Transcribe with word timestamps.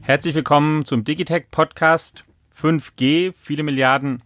Herzlich 0.02 0.34
willkommen 0.34 0.84
zum 0.86 1.04
Digitech 1.04 1.52
Podcast 1.52 2.26
5G, 2.52 3.32
viele 3.38 3.62
Milliarden 3.62 4.24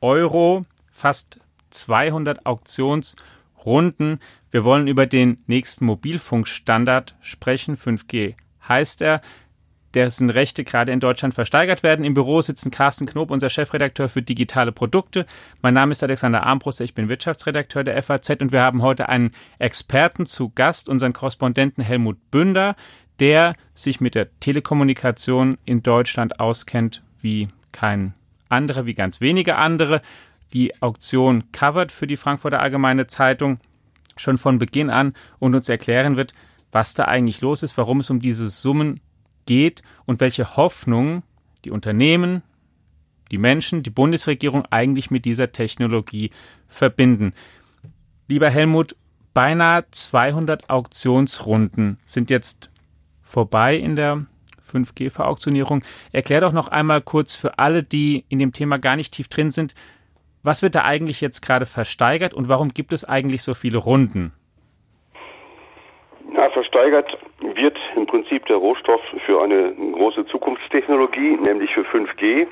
Euro, 0.00 0.66
fast 0.92 1.40
200 1.70 2.46
Auktionsrunden. 2.46 4.20
Wir 4.52 4.62
wollen 4.62 4.86
über 4.86 5.06
den 5.06 5.42
nächsten 5.48 5.84
Mobilfunkstandard 5.86 7.16
sprechen. 7.20 7.76
5G 7.76 8.36
heißt 8.68 9.02
er 9.02 9.20
dessen 9.94 10.30
Rechte 10.30 10.64
gerade 10.64 10.92
in 10.92 11.00
Deutschland 11.00 11.34
versteigert 11.34 11.82
werden. 11.82 12.04
Im 12.04 12.14
Büro 12.14 12.40
sitzen 12.40 12.70
Carsten 12.70 13.06
Knob, 13.06 13.30
unser 13.30 13.48
Chefredakteur 13.48 14.08
für 14.08 14.22
digitale 14.22 14.72
Produkte. 14.72 15.26
Mein 15.62 15.74
Name 15.74 15.92
ist 15.92 16.02
Alexander 16.02 16.42
Armbruster, 16.42 16.84
ich 16.84 16.94
bin 16.94 17.08
Wirtschaftsredakteur 17.08 17.84
der 17.84 18.02
FAZ 18.02 18.30
und 18.40 18.52
wir 18.52 18.62
haben 18.62 18.82
heute 18.82 19.08
einen 19.08 19.30
Experten 19.58 20.26
zu 20.26 20.50
Gast, 20.50 20.88
unseren 20.88 21.12
Korrespondenten 21.12 21.82
Helmut 21.82 22.30
Bünder, 22.30 22.76
der 23.20 23.54
sich 23.74 24.00
mit 24.00 24.14
der 24.14 24.28
Telekommunikation 24.40 25.58
in 25.64 25.82
Deutschland 25.82 26.40
auskennt 26.40 27.02
wie 27.20 27.48
kein 27.72 28.14
anderer, 28.48 28.86
wie 28.86 28.94
ganz 28.94 29.20
wenige 29.20 29.56
andere. 29.56 30.02
Die 30.52 30.80
Auktion 30.80 31.50
covered 31.52 31.92
für 31.92 32.06
die 32.06 32.16
Frankfurter 32.16 32.60
Allgemeine 32.60 33.06
Zeitung 33.06 33.58
schon 34.16 34.38
von 34.38 34.58
Beginn 34.58 34.90
an 34.90 35.14
und 35.38 35.54
uns 35.54 35.68
erklären 35.68 36.16
wird, 36.16 36.32
was 36.72 36.94
da 36.94 37.04
eigentlich 37.04 37.40
los 37.40 37.62
ist, 37.62 37.76
warum 37.78 38.00
es 38.00 38.10
um 38.10 38.20
diese 38.20 38.48
Summen 38.48 39.00
geht 39.46 39.82
und 40.04 40.20
welche 40.20 40.56
Hoffnung 40.56 41.22
die 41.64 41.70
Unternehmen, 41.70 42.42
die 43.30 43.38
Menschen, 43.38 43.82
die 43.82 43.90
Bundesregierung 43.90 44.66
eigentlich 44.66 45.10
mit 45.10 45.24
dieser 45.24 45.52
Technologie 45.52 46.30
verbinden. 46.68 47.32
Lieber 48.28 48.50
Helmut, 48.50 48.96
beinahe 49.34 49.84
200 49.90 50.70
Auktionsrunden 50.70 51.98
sind 52.04 52.30
jetzt 52.30 52.70
vorbei 53.22 53.76
in 53.76 53.96
der 53.96 54.26
5G-Verauktionierung. 54.70 55.84
Erklär 56.12 56.40
doch 56.40 56.52
noch 56.52 56.68
einmal 56.68 57.02
kurz 57.02 57.36
für 57.36 57.58
alle, 57.58 57.82
die 57.82 58.24
in 58.28 58.38
dem 58.38 58.52
Thema 58.52 58.78
gar 58.78 58.96
nicht 58.96 59.12
tief 59.12 59.28
drin 59.28 59.50
sind, 59.50 59.74
was 60.42 60.62
wird 60.62 60.76
da 60.76 60.84
eigentlich 60.84 61.20
jetzt 61.20 61.42
gerade 61.42 61.66
versteigert 61.66 62.32
und 62.32 62.48
warum 62.48 62.68
gibt 62.68 62.92
es 62.92 63.04
eigentlich 63.04 63.42
so 63.42 63.54
viele 63.54 63.78
Runden? 63.78 64.32
Ja, 66.46 66.52
versteigert 66.52 67.18
wird 67.40 67.76
im 67.96 68.06
Prinzip 68.06 68.46
der 68.46 68.58
Rohstoff 68.58 69.00
für 69.24 69.42
eine 69.42 69.74
große 69.74 70.26
Zukunftstechnologie, 70.26 71.38
nämlich 71.42 71.74
für 71.74 71.80
5G. 71.80 72.46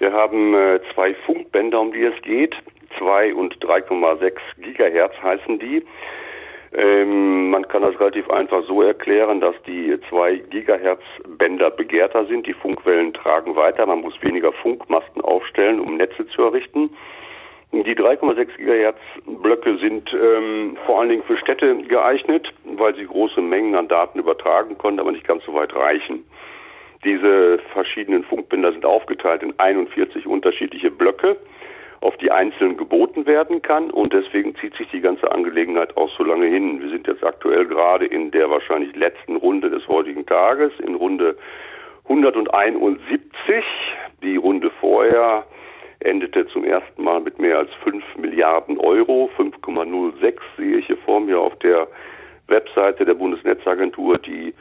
Wir 0.00 0.12
haben 0.12 0.52
äh, 0.52 0.80
zwei 0.92 1.14
Funkbänder, 1.24 1.80
um 1.80 1.92
die 1.92 2.02
es 2.02 2.20
geht. 2.22 2.56
2 2.98 3.34
und 3.34 3.56
3,6 3.64 4.32
Gigahertz 4.60 5.14
heißen 5.22 5.60
die. 5.60 5.86
Ähm, 6.72 7.50
man 7.50 7.68
kann 7.68 7.82
das 7.82 8.00
relativ 8.00 8.28
einfach 8.30 8.64
so 8.66 8.82
erklären, 8.82 9.40
dass 9.40 9.54
die 9.64 9.96
2 10.08 10.34
Gigahertz 10.50 11.02
Bänder 11.24 11.70
begehrter 11.70 12.26
sind. 12.26 12.48
Die 12.48 12.52
Funkwellen 12.52 13.14
tragen 13.14 13.54
weiter. 13.54 13.86
Man 13.86 14.00
muss 14.00 14.20
weniger 14.22 14.50
Funkmasten 14.50 15.22
aufstellen, 15.22 15.78
um 15.78 15.98
Netze 15.98 16.26
zu 16.26 16.42
errichten. 16.42 16.90
Die 17.70 17.94
3,6 17.94 18.56
Gigahertz 18.56 18.98
Blöcke 19.26 19.76
sind 19.76 20.10
ähm, 20.14 20.78
vor 20.86 21.00
allen 21.00 21.10
Dingen 21.10 21.22
für 21.24 21.36
Städte 21.36 21.76
geeignet, 21.82 22.48
weil 22.64 22.94
sie 22.94 23.04
große 23.04 23.42
Mengen 23.42 23.74
an 23.74 23.88
Daten 23.88 24.18
übertragen 24.18 24.78
konnten, 24.78 25.00
aber 25.00 25.12
nicht 25.12 25.26
ganz 25.26 25.44
so 25.44 25.52
weit 25.52 25.74
reichen. 25.74 26.24
Diese 27.04 27.58
verschiedenen 27.74 28.24
Funkbänder 28.24 28.72
sind 28.72 28.86
aufgeteilt 28.86 29.42
in 29.42 29.52
41 29.58 30.26
unterschiedliche 30.26 30.90
Blöcke, 30.90 31.36
auf 32.00 32.16
die 32.16 32.30
einzeln 32.30 32.78
geboten 32.78 33.26
werden 33.26 33.60
kann 33.60 33.90
und 33.90 34.14
deswegen 34.14 34.56
zieht 34.56 34.74
sich 34.76 34.88
die 34.88 35.00
ganze 35.00 35.30
Angelegenheit 35.30 35.94
auch 35.96 36.10
so 36.16 36.24
lange 36.24 36.46
hin. 36.46 36.80
Wir 36.80 36.88
sind 36.88 37.06
jetzt 37.06 37.22
aktuell 37.22 37.66
gerade 37.66 38.06
in 38.06 38.30
der 38.30 38.48
wahrscheinlich 38.50 38.96
letzten 38.96 39.36
Runde 39.36 39.68
des 39.68 39.86
heutigen 39.88 40.24
Tages, 40.24 40.72
in 40.80 40.94
Runde 40.94 41.36
171. 42.08 43.62
Die 44.22 44.36
Runde 44.36 44.70
vorher 44.80 45.44
endete 46.00 46.46
zum 46.48 46.64
ersten 46.64 47.02
Mal 47.02 47.20
mit 47.20 47.38
mehr 47.38 47.58
als 47.58 47.70
5 47.82 48.04
Milliarden 48.16 48.78
Euro, 48.78 49.30
5,06 49.36 50.38
sehe 50.56 50.78
ich 50.78 50.86
hier 50.86 50.98
vor 50.98 51.20
mir 51.20 51.40
auf 51.40 51.56
der 51.58 51.88
Webseite 52.46 53.04
der 53.04 53.14
Bundesnetzagentur, 53.14 54.18
die 54.18 54.54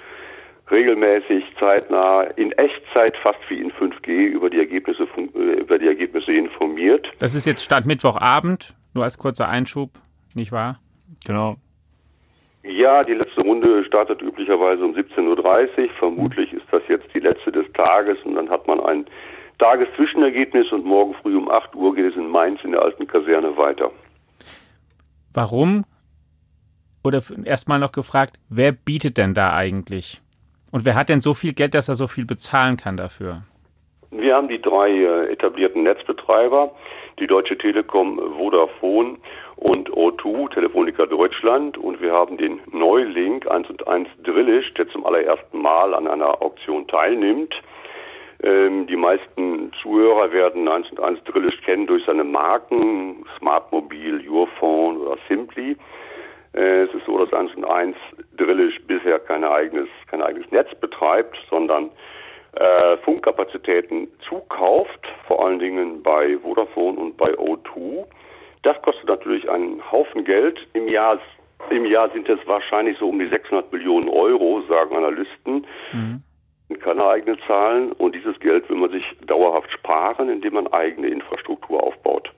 regelmäßig 0.70 1.46
zeitnah 1.60 2.24
in 2.36 2.52
Echtzeit 2.54 3.16
fast 3.18 3.40
wie 3.50 3.60
in 3.60 3.72
5G 3.72 4.10
über 4.10 4.50
die 4.50 4.58
Ergebnisse 4.58 5.08
äh, 5.16 5.60
über 5.62 5.80
die 5.80 5.88
Ergebnisse 5.88 6.34
informiert. 6.34 7.08
Das 7.20 7.36
ist 7.36 7.46
jetzt 7.46 7.64
Stand 7.64 7.86
Mittwochabend, 7.86 8.76
nur 8.94 9.04
als 9.04 9.18
kurzer 9.18 9.48
Einschub, 9.48 9.92
nicht 10.34 10.52
wahr? 10.52 10.80
Genau. 11.26 11.56
Ja, 12.64 13.04
die 13.06 13.14
letzte 13.14 13.42
Runde 13.42 13.86
startet 13.86 14.22
üblicherweise 14.22 14.84
um 14.84 14.94
17.30 14.94 15.84
Uhr. 15.84 15.90
Vermutlich 16.00 16.52
ist 16.52 16.66
das 16.70 16.82
jetzt 16.90 17.08
die 17.14 17.20
letzte 17.20 17.52
des 17.52 17.72
Tages 17.72 18.18
und 18.26 18.36
dann 18.36 18.50
hat 18.50 18.68
man 18.68 18.82
ein 18.82 19.06
Tageszwischenergebnis 19.60 20.72
und 20.72 20.86
morgen 20.86 21.16
früh 21.16 21.36
um 21.36 21.50
8 21.50 21.76
Uhr 21.76 21.96
geht 21.96 22.12
es 22.12 22.16
in 22.16 22.30
Mainz 22.30 22.64
in 22.64 22.72
der 22.72 22.82
alten 22.82 23.08
Kaserne 23.08 23.58
weiter. 23.58 23.92
Warum? 25.34 25.86
Oder 27.04 27.22
erstmal 27.46 27.80
noch 27.80 27.92
gefragt, 27.92 28.38
wer 28.50 28.72
bietet 28.72 29.18
denn 29.18 29.34
da 29.34 29.54
eigentlich? 29.54 30.22
Und 30.72 30.86
wer 30.86 30.96
hat 30.96 31.10
denn 31.10 31.22
so 31.22 31.34
viel 31.34 31.54
Geld, 31.54 31.74
dass 31.74 31.90
er 31.90 31.96
so 31.96 32.08
viel 32.08 32.26
bezahlen 32.26 32.78
kann 32.78 32.98
dafür? 32.98 33.44
Wir 34.12 34.36
haben 34.36 34.48
die 34.48 34.62
drei 34.62 34.90
äh, 34.90 35.32
etablierten 35.32 35.84
Netzbetreiber, 35.84 36.72
die 37.20 37.28
Deutsche 37.28 37.58
Telekom, 37.58 38.20
Vodafone 38.38 39.18
und 39.56 39.90
O2, 39.90 40.54
Telefonica 40.54 41.06
Deutschland. 41.06 41.78
Und 41.78 42.02
wir 42.02 42.14
haben 42.14 42.38
den 42.38 42.60
Neulink 42.72 43.50
1 43.50 43.70
und 43.70 43.88
1 43.88 44.08
Drillisch, 44.24 44.74
der 44.76 44.88
zum 44.90 45.06
allerersten 45.06 45.62
Mal 45.62 45.94
an 45.94 46.08
einer 46.08 46.42
Auktion 46.42 46.88
teilnimmt. 46.88 47.54
Ähm, 48.44 48.86
die 48.86 48.96
meisten 48.96 49.72
Zuhörer 49.82 50.32
werden 50.32 50.68
1 50.68 50.92
und 50.92 51.00
1 51.00 51.24
Drillisch 51.24 51.60
kennen 51.62 51.88
durch 51.88 52.06
seine 52.06 52.24
Marken 52.24 53.26
Smartmobil, 53.38 54.22
Yourphone 54.24 54.98
oder 54.98 55.18
Simply. 55.28 55.76
Äh, 56.54 56.84
es 56.84 56.94
ist 56.94 57.06
so, 57.06 57.18
dass 57.18 57.34
1 57.34 57.56
und 57.56 57.66
1 57.66 57.96
Drillisch 58.38 58.80
bisher 58.86 59.20
kein 59.20 59.44
eigenes, 59.44 59.88
kein 60.10 60.22
eigenes 60.22 60.50
Netz 60.52 60.70
betreibt, 60.76 61.36
sondern 61.50 61.90
äh, 62.54 62.98
Funkkapazitäten 62.98 64.08
zukauft, 64.30 65.08
vor 65.26 65.44
allen 65.44 65.58
Dingen 65.58 66.04
bei 66.04 66.38
Vodafone 66.38 67.00
und 67.00 67.18
bei 67.18 67.34
O2. 67.34 68.06
Das 68.62 68.80
kostet 68.84 69.08
natürlich 69.08 69.50
einen 69.50 69.82
Haufen 69.92 70.24
Geld. 70.26 70.60
Im 70.74 70.88
Jahr, 70.88 71.20
im 71.72 71.86
Jahr 71.86 72.12
sind 72.12 72.30
es 72.30 72.40
wahrscheinlich 72.46 73.00
so 73.00 73.10
um 73.10 73.18
die 73.18 73.28
600 73.28 73.72
Millionen 73.72 74.10
Euro, 74.10 74.62
sagen 74.70 74.96
Analysten. 74.96 75.66
Mhm 75.92 76.24
keine 76.76 77.06
eigenen 77.06 77.40
Zahlen 77.48 77.92
und 77.94 78.14
dieses 78.14 78.40
Geld 78.40 78.70
will 78.70 78.78
man 78.78 78.92
sich 78.92 79.04
dauerhaft 79.26 79.72
sparen, 79.72 80.30
indem 80.30 80.56
man 80.56 80.68
eigene 80.68 81.08
Infrastruktur 81.08 81.82
aufbaut. 81.82 82.32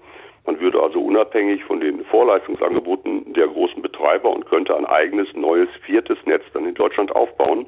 Man 0.45 0.59
würde 0.59 0.81
also 0.81 1.01
unabhängig 1.01 1.63
von 1.63 1.79
den 1.79 2.03
Vorleistungsangeboten 2.05 3.33
der 3.33 3.47
großen 3.47 3.81
Betreiber 3.81 4.31
und 4.31 4.45
könnte 4.47 4.75
ein 4.75 4.85
eigenes 4.85 5.27
neues 5.35 5.69
viertes 5.85 6.17
Netz 6.25 6.43
dann 6.53 6.65
in 6.65 6.75
Deutschland 6.75 7.11
aufbauen, 7.15 7.65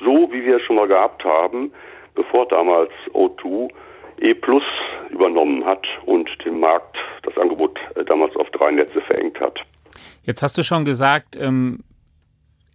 so 0.00 0.30
wie 0.32 0.44
wir 0.44 0.56
es 0.56 0.62
schon 0.62 0.76
mal 0.76 0.88
gehabt 0.88 1.24
haben, 1.24 1.72
bevor 2.14 2.46
damals 2.48 2.90
O2 3.12 3.70
E 4.18 4.34
Plus 4.34 4.62
übernommen 5.10 5.64
hat 5.64 5.86
und 6.06 6.28
den 6.44 6.58
Markt, 6.58 6.96
das 7.22 7.36
Angebot 7.36 7.78
äh, 7.96 8.04
damals 8.04 8.34
auf 8.36 8.48
drei 8.50 8.70
Netze 8.70 9.00
verengt 9.02 9.38
hat. 9.40 9.58
Jetzt 10.22 10.42
hast 10.42 10.56
du 10.56 10.62
schon 10.62 10.84
gesagt, 10.84 11.36
ähm, 11.36 11.80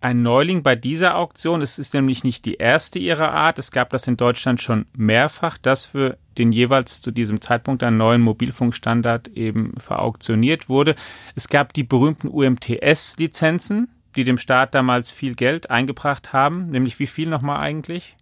ein 0.01 0.23
Neuling 0.23 0.63
bei 0.63 0.75
dieser 0.75 1.17
Auktion. 1.17 1.62
Es 1.62 1.78
ist 1.79 1.94
nämlich 1.94 2.23
nicht 2.23 2.45
die 2.45 2.56
erste 2.56 3.00
ihrer 3.00 3.31
Art. 3.31 3.59
Es 3.59 3.72
gab 3.72 3.91
das 3.91 4.07
in 4.07 4.17
Deutschland 4.17 4.59
schon 4.62 4.85
mehrfach, 4.97 5.57
dass 5.57 5.85
für 5.85 6.17
den 6.38 6.51
jeweils 6.51 7.01
zu 7.01 7.12
diesem 7.12 7.39
Zeitpunkt 7.39 7.84
einen 7.84 7.97
neuen 7.97 8.22
Mobilfunkstandard 8.22 9.29
eben 9.29 9.73
verauktioniert 9.78 10.69
wurde. 10.69 10.95
Es 11.35 11.50
gab 11.50 11.73
die 11.73 11.84
berühmten 11.84 12.29
UMTS-Lizenzen, 12.29 13.90
die 14.16 14.23
dem 14.23 14.37
Staat 14.37 14.73
damals 14.73 15.11
viel 15.11 15.35
Geld 15.35 15.70
eingebracht 15.70 16.34
haben. 16.34 16.70
Nämlich 16.72 16.99
wie 16.99 17.08
viel 17.08 17.29
nochmal 17.29 17.59
eigentlich? 17.61 18.16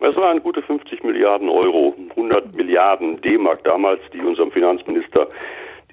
Es 0.00 0.16
waren 0.16 0.42
gute 0.42 0.62
50 0.62 1.04
Milliarden 1.04 1.48
Euro, 1.48 1.94
100 2.10 2.54
Milliarden 2.54 3.20
D-Mark 3.20 3.62
damals, 3.64 4.00
die 4.12 4.20
unserem 4.20 4.50
Finanzminister 4.50 5.28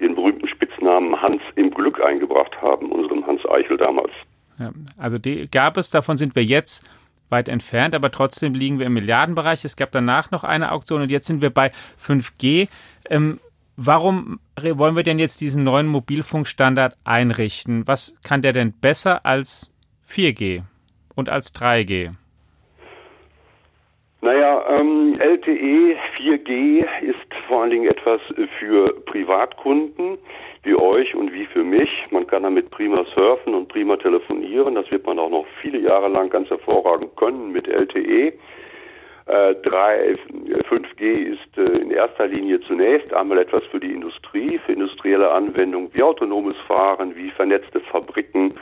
den 0.00 0.14
berühmten 0.14 0.48
Spitznamen 0.48 1.20
Hans 1.20 1.42
im 1.56 1.70
Glück 1.70 2.00
eingebracht 2.00 2.60
haben, 2.62 2.90
unserem 2.90 3.26
Hans 3.26 3.44
Eichel 3.46 3.76
damals. 3.76 4.12
Ja, 4.58 4.72
also 4.96 5.18
die 5.18 5.48
gab 5.50 5.76
es, 5.76 5.90
davon 5.90 6.16
sind 6.16 6.34
wir 6.34 6.44
jetzt 6.44 6.88
weit 7.30 7.48
entfernt, 7.48 7.94
aber 7.94 8.10
trotzdem 8.10 8.54
liegen 8.54 8.78
wir 8.78 8.86
im 8.86 8.94
Milliardenbereich. 8.94 9.64
Es 9.64 9.76
gab 9.76 9.92
danach 9.92 10.30
noch 10.30 10.44
eine 10.44 10.72
Auktion 10.72 11.02
und 11.02 11.10
jetzt 11.10 11.26
sind 11.26 11.42
wir 11.42 11.50
bei 11.50 11.70
5G. 11.98 12.68
Ähm, 13.10 13.38
warum 13.76 14.40
wollen 14.60 14.96
wir 14.96 15.02
denn 15.02 15.18
jetzt 15.18 15.40
diesen 15.40 15.62
neuen 15.62 15.86
Mobilfunkstandard 15.86 16.96
einrichten? 17.04 17.86
Was 17.86 18.16
kann 18.22 18.42
der 18.42 18.52
denn 18.52 18.72
besser 18.72 19.24
als 19.26 19.70
4G 20.06 20.62
und 21.14 21.28
als 21.28 21.54
3G? 21.54 22.12
Naja, 24.20 24.64
ähm, 24.80 25.16
LTE 25.20 25.96
4G 26.16 26.84
ist 27.02 27.16
vor 27.46 27.62
allen 27.62 27.70
Dingen 27.70 27.88
etwas 27.88 28.20
für 28.58 29.00
Privatkunden. 29.06 30.18
Wie 30.62 30.74
euch 30.74 31.14
und 31.14 31.32
wie 31.32 31.46
für 31.46 31.64
mich. 31.64 31.90
Man 32.10 32.26
kann 32.26 32.42
damit 32.42 32.70
prima 32.70 33.04
surfen 33.14 33.54
und 33.54 33.68
prima 33.68 33.96
telefonieren. 33.96 34.74
Das 34.74 34.90
wird 34.90 35.06
man 35.06 35.18
auch 35.18 35.30
noch 35.30 35.46
viele 35.60 35.78
Jahre 35.78 36.08
lang 36.08 36.30
ganz 36.30 36.50
hervorragend 36.50 37.16
können 37.16 37.52
mit 37.52 37.66
LTE. 37.68 38.32
Äh, 39.26 39.54
3, 39.56 40.16
5G 40.70 41.02
ist 41.02 41.58
äh, 41.58 41.78
in 41.82 41.90
erster 41.90 42.26
Linie 42.26 42.60
zunächst 42.60 43.12
einmal 43.12 43.38
etwas 43.38 43.62
für 43.64 43.78
die 43.78 43.92
Industrie, 43.92 44.58
für 44.64 44.72
industrielle 44.72 45.30
Anwendungen 45.30 45.90
wie 45.92 46.02
autonomes 46.02 46.56
Fahren, 46.66 47.14
wie 47.14 47.30
vernetzte 47.30 47.80
Fabriken 47.80 48.54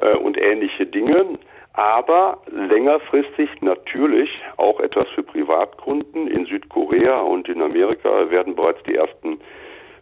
äh, 0.00 0.14
und 0.14 0.38
ähnliche 0.38 0.86
Dinge. 0.86 1.26
Aber 1.72 2.42
längerfristig 2.50 3.48
natürlich 3.60 4.30
auch 4.56 4.78
etwas 4.78 5.08
für 5.16 5.24
Privatkunden. 5.24 6.28
In 6.28 6.46
Südkorea 6.46 7.20
und 7.20 7.48
in 7.48 7.60
Amerika 7.60 8.30
werden 8.30 8.54
bereits 8.54 8.82
die 8.84 8.94
ersten 8.94 9.40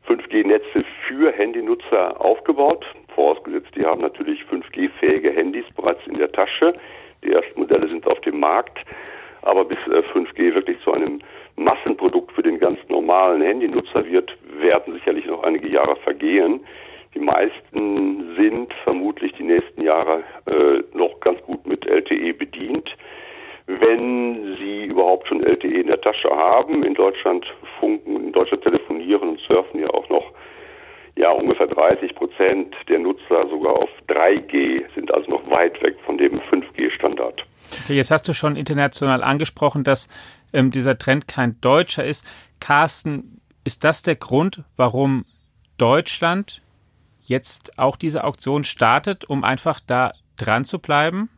5G-Netze 0.08 0.85
für 1.06 1.32
Handynutzer 1.32 2.20
aufgebaut. 2.20 2.85
Vorausgesetzt, 3.14 3.70
die 3.76 3.85
haben 3.85 4.00
natürlich 4.00 4.43
5G-fähige 4.43 5.31
Handys 5.31 5.64
bereits 5.76 6.06
in 6.06 6.19
der 6.19 6.32
Tasche. 6.32 6.75
Die 7.25 7.32
ersten 7.32 7.61
Modelle 7.61 7.87
sind 7.87 8.06
auf 8.06 8.20
dem 8.20 8.41
Markt. 8.41 8.79
Aber 9.43 9.64
bis 9.64 9.79
5G 9.79 10.38
äh, 10.38 10.55
wirklich 10.55 10.79
zu 10.81 10.93
einem 10.93 11.20
Massenprodukt 11.56 12.32
für 12.32 12.43
den 12.43 12.58
ganz 12.58 12.79
normalen 12.88 13.43
Handynutzer 13.43 14.05
wird, 14.06 14.37
werden 14.58 14.94
sicherlich 14.94 15.26
noch 15.26 15.43
einige 15.43 15.69
Jahre 15.69 15.97
vergehen. 15.97 16.61
Die 17.14 17.20
meisten 17.20 18.35
sind 18.37 18.73
vermutlich 18.85 19.32
die 19.32 19.43
nächsten 19.43 19.82
Jahre 19.82 20.23
äh, 20.47 20.82
noch 20.97 21.19
ganz 21.20 21.41
gut 21.43 21.67
mit 21.67 21.85
LTE 21.87 22.35
bedient. 22.35 22.88
Wenn 23.67 24.56
sie 24.58 24.85
überhaupt 24.85 25.29
schon 25.29 25.43
LTE 25.43 25.81
in 25.81 25.87
der 25.87 26.00
Tasche 26.00 26.31
haben, 26.31 26.82
in 26.82 26.94
Deutschland 26.94 27.47
funken, 27.79 28.17
in 28.17 28.32
Deutschland 28.32 28.62
telefonieren 28.62 28.89
und 29.15 29.41
surfen 29.41 29.81
ja 29.81 29.89
auch 29.91 30.09
noch 30.09 30.33
ja, 31.17 31.31
ungefähr 31.31 31.67
30 31.67 32.15
Prozent 32.15 32.75
der 32.89 32.99
Nutzer 32.99 33.47
sogar 33.51 33.75
auf 33.75 33.91
3G, 34.09 34.83
sind 34.95 35.12
also 35.12 35.31
noch 35.31 35.51
weit 35.51 35.81
weg 35.83 35.97
von 36.07 36.17
dem 36.17 36.41
5G-Standard. 36.41 37.45
Okay, 37.85 37.95
jetzt 37.95 38.11
hast 38.11 38.29
du 38.29 38.33
schon 38.33 38.57
international 38.57 39.23
angesprochen, 39.23 39.85
dass 39.85 40.09
ähm, 40.53 40.71
dieser 40.71 40.99
Trend 40.99 41.29
kein 41.29 41.61
deutscher 41.61 42.05
ist. 42.05 42.27
Carsten, 42.61 43.41
ist 43.65 43.85
das 43.85 44.03
der 44.03 44.17
Grund, 44.17 44.65
warum 44.77 45.25
Deutschland 45.77 46.62
jetzt 47.23 47.79
auch 47.79 47.97
diese 47.97 48.25
Auktion 48.25 48.65
startet, 48.65 49.25
um 49.25 49.45
einfach 49.45 49.81
da 49.87 50.12
dran 50.37 50.65
zu 50.65 50.79
bleiben? 50.79 51.29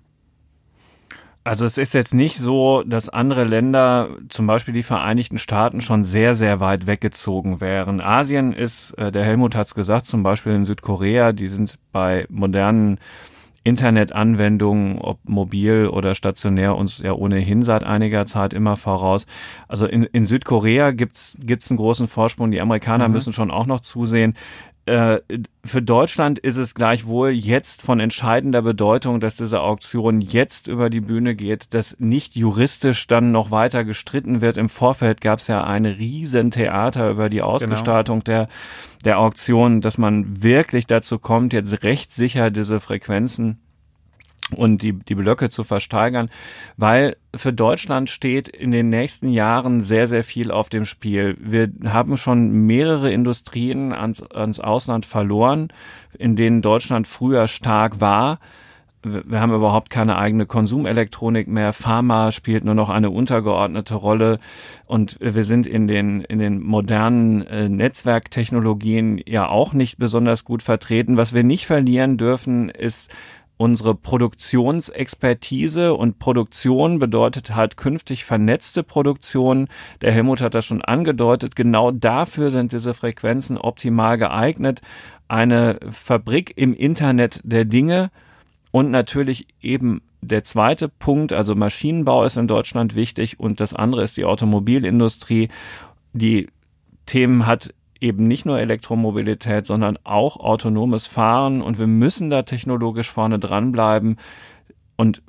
Also 1.44 1.65
es 1.65 1.77
ist 1.77 1.93
jetzt 1.93 2.15
nicht 2.15 2.39
so, 2.39 2.85
dass 2.85 3.09
andere 3.09 3.43
Länder, 3.43 4.11
zum 4.29 4.47
Beispiel 4.47 4.73
die 4.75 4.85
Vereinigten 4.85 5.39
Staaten, 5.39 5.81
schon 5.81 6.05
sehr, 6.05 6.37
sehr 6.37 6.61
weit 6.61 6.87
weggezogen 6.87 7.61
wären. 7.61 8.00
Asien 8.00 8.53
ist, 8.53 8.93
äh, 8.93 9.11
der 9.11 9.25
Helmut 9.25 9.56
hat 9.56 9.67
es 9.67 9.75
gesagt, 9.75 10.06
zum 10.06 10.23
Beispiel 10.23 10.53
in 10.53 10.65
Südkorea, 10.65 11.33
die 11.33 11.49
sind 11.49 11.79
bei 11.91 12.27
modernen 12.29 12.99
Internetanwendungen, 13.65 14.99
ob 14.99 15.19
mobil 15.29 15.87
oder 15.87 16.15
stationär, 16.15 16.77
uns 16.77 16.99
ja 16.99 17.12
ohnehin 17.12 17.62
seit 17.62 17.85
einiger 17.85 18.27
Zeit 18.27 18.53
immer 18.53 18.77
voraus. 18.77 19.27
Also 19.69 19.87
in, 19.87 20.03
in 20.03 20.27
Südkorea 20.27 20.91
gibt's 20.91 21.35
gibt's 21.38 21.71
einen 21.71 21.77
großen 21.77 22.09
Vorsprung. 22.09 22.50
Die 22.50 22.61
Amerikaner 22.61 23.06
mhm. 23.06 23.15
müssen 23.15 23.33
schon 23.33 23.53
auch 23.53 23.67
noch 23.67 23.81
zusehen. 23.81 24.35
Äh, 24.84 25.20
für 25.64 25.81
Deutschland 25.81 26.40
ist 26.40 26.56
es 26.56 26.75
gleichwohl 26.75 27.31
jetzt 27.31 27.82
von 27.82 28.00
entscheidender 28.00 28.62
Bedeutung, 28.62 29.20
dass 29.20 29.37
diese 29.37 29.61
Auktion 29.61 30.20
jetzt 30.20 30.67
über 30.67 30.90
die 30.90 31.00
Bühne 31.00 31.37
geht, 31.37 31.73
dass 31.73 32.00
nicht 32.00 32.34
juristisch 32.34 33.06
dann 33.06 33.31
noch 33.31 33.52
weiter 33.52 33.84
gestritten 33.84 34.40
wird. 34.40 34.56
Im 34.56 34.69
Vorfeld 34.69 35.20
gab 35.20 35.38
es 35.38 35.46
ja 35.46 35.62
ein 35.62 35.84
Riesentheater 35.84 37.11
über 37.11 37.29
die 37.29 37.37
genau. 37.37 37.50
Ausgestaltung 37.50 38.25
genau. 38.25 38.38
der, 38.38 38.49
der 39.05 39.19
Auktion, 39.20 39.82
dass 39.82 39.99
man 39.99 40.43
wirklich 40.43 40.87
dazu 40.87 41.20
kommt, 41.20 41.52
jetzt 41.52 41.85
rechtssicher 41.85 42.50
diese 42.50 42.81
Frequenzen 42.81 43.61
und 44.56 44.83
die, 44.83 44.93
die 44.93 45.15
Blöcke 45.15 45.50
zu 45.50 45.65
versteigern, 45.65 46.29
weil 46.77 47.17
für 47.35 47.53
Deutschland 47.53 48.11
steht 48.11 48.49
in 48.49 48.71
den 48.71 48.89
nächsten 48.89 49.29
Jahren 49.29 49.81
sehr, 49.81 50.06
sehr 50.06 50.25
viel 50.25 50.50
auf 50.50 50.69
dem 50.69 50.85
Spiel. 50.85 51.37
Wir 51.41 51.71
haben 51.87 52.17
schon 52.17 52.50
mehrere 52.67 53.12
Industrien 53.12 53.93
ans, 53.93 54.23
ans 54.23 54.61
Ausland 54.61 55.06
verloren, 55.06 55.69
in 56.19 56.37
denen 56.37 56.62
Deutschland 56.62 57.09
früher 57.09 57.49
stark 57.49 58.00
war. 58.00 58.39
Wir 59.05 59.41
haben 59.41 59.53
überhaupt 59.53 59.91
keine 59.91 60.17
eigene 60.17 60.47
Konsumelektronik 60.47 61.49
mehr. 61.49 61.73
Pharma 61.73 62.31
spielt 62.31 62.65
nur 62.65 62.75
noch 62.75 62.88
eine 62.88 63.11
untergeordnete 63.11 63.97
Rolle. 63.97 64.38
Und 64.87 65.19
wir 65.21 65.43
sind 65.43 65.67
in 65.67 65.88
den, 65.88 66.21
in 66.21 66.38
den 66.38 66.62
modernen 66.62 67.45
äh, 67.49 67.69
Netzwerktechnologien 67.69 69.21
ja 69.27 69.49
auch 69.49 69.73
nicht 69.73 69.99
besonders 69.99 70.45
gut 70.45 70.62
vertreten. 70.62 71.17
Was 71.17 71.35
wir 71.35 71.43
nicht 71.43 71.67
verlieren 71.67 72.17
dürfen, 72.17 72.69
ist 72.69 73.11
unsere 73.62 73.94
Produktionsexpertise 73.94 75.94
und 75.94 76.19
Produktion 76.19 76.99
bedeutet 76.99 77.55
halt 77.55 77.76
künftig 77.76 78.25
vernetzte 78.25 78.82
Produktion. 78.82 79.69
Der 80.00 80.11
Helmut 80.11 80.41
hat 80.41 80.55
das 80.55 80.64
schon 80.64 80.82
angedeutet. 80.82 81.55
Genau 81.55 81.93
dafür 81.93 82.50
sind 82.50 82.73
diese 82.73 82.93
Frequenzen 82.93 83.56
optimal 83.56 84.19
geeignet. 84.19 84.81
Eine 85.29 85.79
Fabrik 85.93 86.55
im 86.56 86.75
Internet 86.75 87.41
der 87.44 87.64
Dinge 87.64 88.11
und 88.73 88.91
natürlich 88.91 89.47
eben 89.61 90.03
der 90.20 90.43
zweite 90.43 90.88
Punkt, 90.88 91.32
also 91.32 91.55
Maschinenbau 91.55 92.25
ist 92.25 92.37
in 92.37 92.49
Deutschland 92.49 92.97
wichtig 92.97 93.38
und 93.38 93.61
das 93.61 93.75
andere 93.75 94.03
ist 94.03 94.17
die 94.17 94.25
Automobilindustrie. 94.25 95.50
Die 96.12 96.49
Themen 97.06 97.47
hat 97.47 97.73
eben 98.02 98.26
nicht 98.26 98.44
nur 98.44 98.58
Elektromobilität, 98.58 99.66
sondern 99.66 99.99
auch 100.04 100.37
autonomes 100.37 101.06
Fahren 101.06 101.62
und 101.62 101.78
wir 101.78 101.87
müssen 101.87 102.31
da 102.31 102.43
technologisch 102.43 103.10
vorne 103.10 103.38
dranbleiben 103.38 104.16
und 104.96 105.22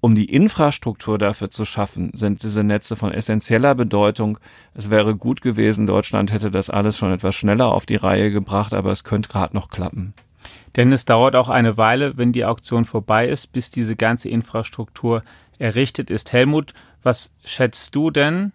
um 0.00 0.14
die 0.14 0.26
Infrastruktur 0.32 1.18
dafür 1.18 1.50
zu 1.50 1.64
schaffen, 1.64 2.12
sind 2.14 2.44
diese 2.44 2.62
Netze 2.62 2.94
von 2.94 3.10
essentieller 3.10 3.74
Bedeutung. 3.74 4.38
Es 4.72 4.90
wäre 4.90 5.16
gut 5.16 5.40
gewesen, 5.40 5.88
Deutschland 5.88 6.32
hätte 6.32 6.52
das 6.52 6.70
alles 6.70 6.96
schon 6.96 7.12
etwas 7.12 7.34
schneller 7.34 7.72
auf 7.72 7.84
die 7.84 7.96
Reihe 7.96 8.30
gebracht, 8.30 8.74
aber 8.74 8.92
es 8.92 9.02
könnte 9.02 9.28
gerade 9.28 9.56
noch 9.56 9.70
klappen. 9.70 10.14
Denn 10.76 10.92
es 10.92 11.04
dauert 11.04 11.34
auch 11.34 11.48
eine 11.48 11.76
Weile, 11.76 12.16
wenn 12.16 12.32
die 12.32 12.44
Auktion 12.44 12.84
vorbei 12.84 13.26
ist, 13.26 13.48
bis 13.48 13.70
diese 13.70 13.96
ganze 13.96 14.28
Infrastruktur 14.28 15.24
errichtet 15.58 16.10
ist. 16.10 16.32
Helmut, 16.32 16.74
was 17.02 17.34
schätzt 17.44 17.96
du 17.96 18.12
denn, 18.12 18.52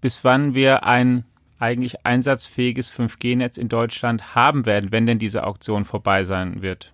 bis 0.00 0.24
wann 0.24 0.54
wir 0.54 0.84
ein 0.84 1.24
eigentlich 1.60 2.04
einsatzfähiges 2.04 2.92
5G-Netz 2.92 3.58
in 3.58 3.68
Deutschland 3.68 4.34
haben 4.34 4.66
werden, 4.66 4.92
wenn 4.92 5.06
denn 5.06 5.18
diese 5.18 5.44
Auktion 5.44 5.84
vorbei 5.84 6.24
sein 6.24 6.62
wird? 6.62 6.92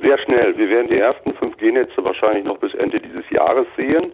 Sehr 0.00 0.18
schnell. 0.18 0.56
Wir 0.56 0.68
werden 0.68 0.88
die 0.88 0.98
ersten 0.98 1.30
5G-Netze 1.30 2.04
wahrscheinlich 2.04 2.44
noch 2.44 2.58
bis 2.58 2.74
Ende 2.74 3.00
dieses 3.00 3.28
Jahres 3.30 3.66
sehen. 3.76 4.12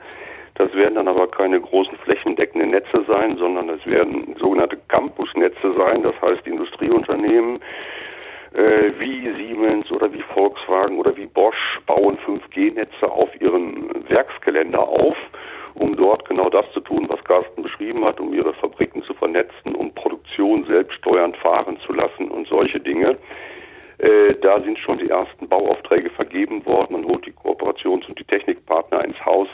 Das 0.54 0.72
werden 0.74 0.96
dann 0.96 1.08
aber 1.08 1.26
keine 1.28 1.60
großen 1.60 1.96
flächendeckenden 2.04 2.70
Netze 2.70 3.04
sein, 3.08 3.36
sondern 3.38 3.70
es 3.70 3.84
werden 3.86 4.36
sogenannte 4.38 4.76
Campus-Netze 4.88 5.74
sein. 5.76 6.02
Das 6.02 6.14
heißt, 6.20 6.46
Industrieunternehmen 6.46 7.60
äh, 8.52 8.92
wie 8.98 9.32
Siemens 9.36 9.90
oder 9.90 10.12
wie 10.12 10.22
Volkswagen 10.34 10.98
oder 10.98 11.16
wie 11.16 11.26
Bosch 11.26 11.80
bauen 11.86 12.18
5G-Netze 12.26 13.10
auf 13.10 13.28
ihren 13.40 14.08
Werksgeländer 14.08 14.80
auf 14.80 15.16
um 15.80 15.96
dort 15.96 16.28
genau 16.28 16.50
das 16.50 16.70
zu 16.72 16.80
tun, 16.80 17.06
was 17.08 17.24
Carsten 17.24 17.62
beschrieben 17.62 18.04
hat, 18.04 18.20
um 18.20 18.34
ihre 18.34 18.52
Fabriken 18.52 19.02
zu 19.02 19.14
vernetzen, 19.14 19.74
um 19.74 19.94
Produktion 19.94 20.64
selbst 20.66 20.94
steuernd 20.98 21.36
fahren 21.38 21.78
zu 21.86 21.94
lassen 21.94 22.30
und 22.30 22.46
solche 22.46 22.78
Dinge. 22.78 23.16
Äh, 23.98 24.34
da 24.42 24.60
sind 24.60 24.78
schon 24.78 24.98
die 24.98 25.08
ersten 25.08 25.48
Bauaufträge 25.48 26.10
vergeben 26.10 26.64
worden. 26.66 26.92
Man 26.92 27.06
holt 27.06 27.24
die 27.24 27.32
Kooperations- 27.32 28.06
und 28.06 28.18
die 28.18 28.24
Technikpartner 28.24 29.04
ins 29.04 29.24
Haus. 29.24 29.48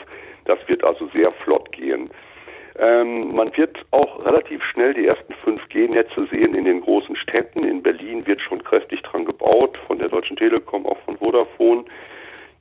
Das 0.45 0.59
wird 0.67 0.83
also 0.83 1.07
sehr 1.13 1.31
flott 1.31 1.71
gehen. 1.71 2.09
Ähm, 2.77 3.33
man 3.33 3.55
wird 3.55 3.77
auch 3.91 4.25
relativ 4.25 4.61
schnell 4.65 4.93
die 4.93 5.07
ersten 5.07 5.33
5G-Netze 5.45 6.27
sehen 6.29 6.53
in 6.55 6.65
den 6.65 6.81
großen 6.81 7.15
Städten. 7.15 7.63
In 7.63 7.81
Berlin 7.81 8.27
wird 8.27 8.41
schon 8.41 8.61
kräftig 8.63 9.01
dran 9.03 9.23
gebaut, 9.23 9.77
von 9.87 9.97
der 9.97 10.09
Deutschen 10.09 10.35
Telekom, 10.35 10.85
auch 10.85 10.99
von 11.05 11.17
Vodafone. 11.17 11.85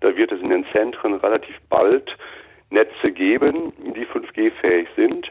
Da 0.01 0.17
wird 0.17 0.31
es 0.31 0.41
in 0.41 0.51
den 0.51 0.65
Zentren 0.73 1.15
relativ 1.15 1.57
bald 1.69 2.17
Netze 2.71 3.13
geben, 3.13 3.73
die 3.95 4.07
5G-fähig 4.07 4.89
sind. 4.97 5.31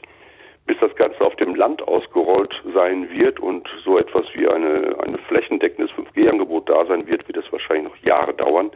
Bis 0.65 0.77
das 0.79 0.95
Ganze 0.95 1.21
auf 1.21 1.35
dem 1.35 1.53
Land 1.53 1.87
ausgerollt 1.87 2.53
sein 2.73 3.07
wird 3.11 3.39
und 3.39 3.67
so 3.83 3.99
etwas 3.99 4.25
wie 4.33 4.47
eine, 4.47 4.95
eine 4.99 5.19
flächendeckendes 5.27 5.91
5G-Angebot 5.91 6.67
da 6.67 6.85
sein 6.87 7.05
wird, 7.05 7.27
wird 7.27 7.37
es 7.37 7.51
wahrscheinlich 7.51 7.85
noch 7.85 7.97
Jahre 7.97 8.33
dauern. 8.33 8.71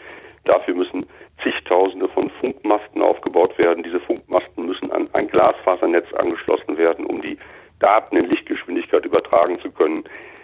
Dafür 0.46 0.76
müssen 0.76 1.08
zigtausende 1.42 2.08
von 2.10 2.30
Funkmasten 2.40 3.02
aufgebaut 3.02 3.58
werden. 3.58 3.84
Diese 3.84 4.00
Funkmasten 4.02 4.68
müssen 4.68 4.92
an 4.92 5.10
ein 5.14 5.28
Glasfasernetz 5.30 6.14
angeschlossen 6.14 6.78
werden, 6.78 7.06
um 7.06 7.22
die 7.22 7.38
Daten 7.80 8.18
in 8.18 8.30
Lichtgeschwindigkeit 8.30 9.06
übertragen 9.06 9.60
zu 9.62 9.72
können. 9.72 10.04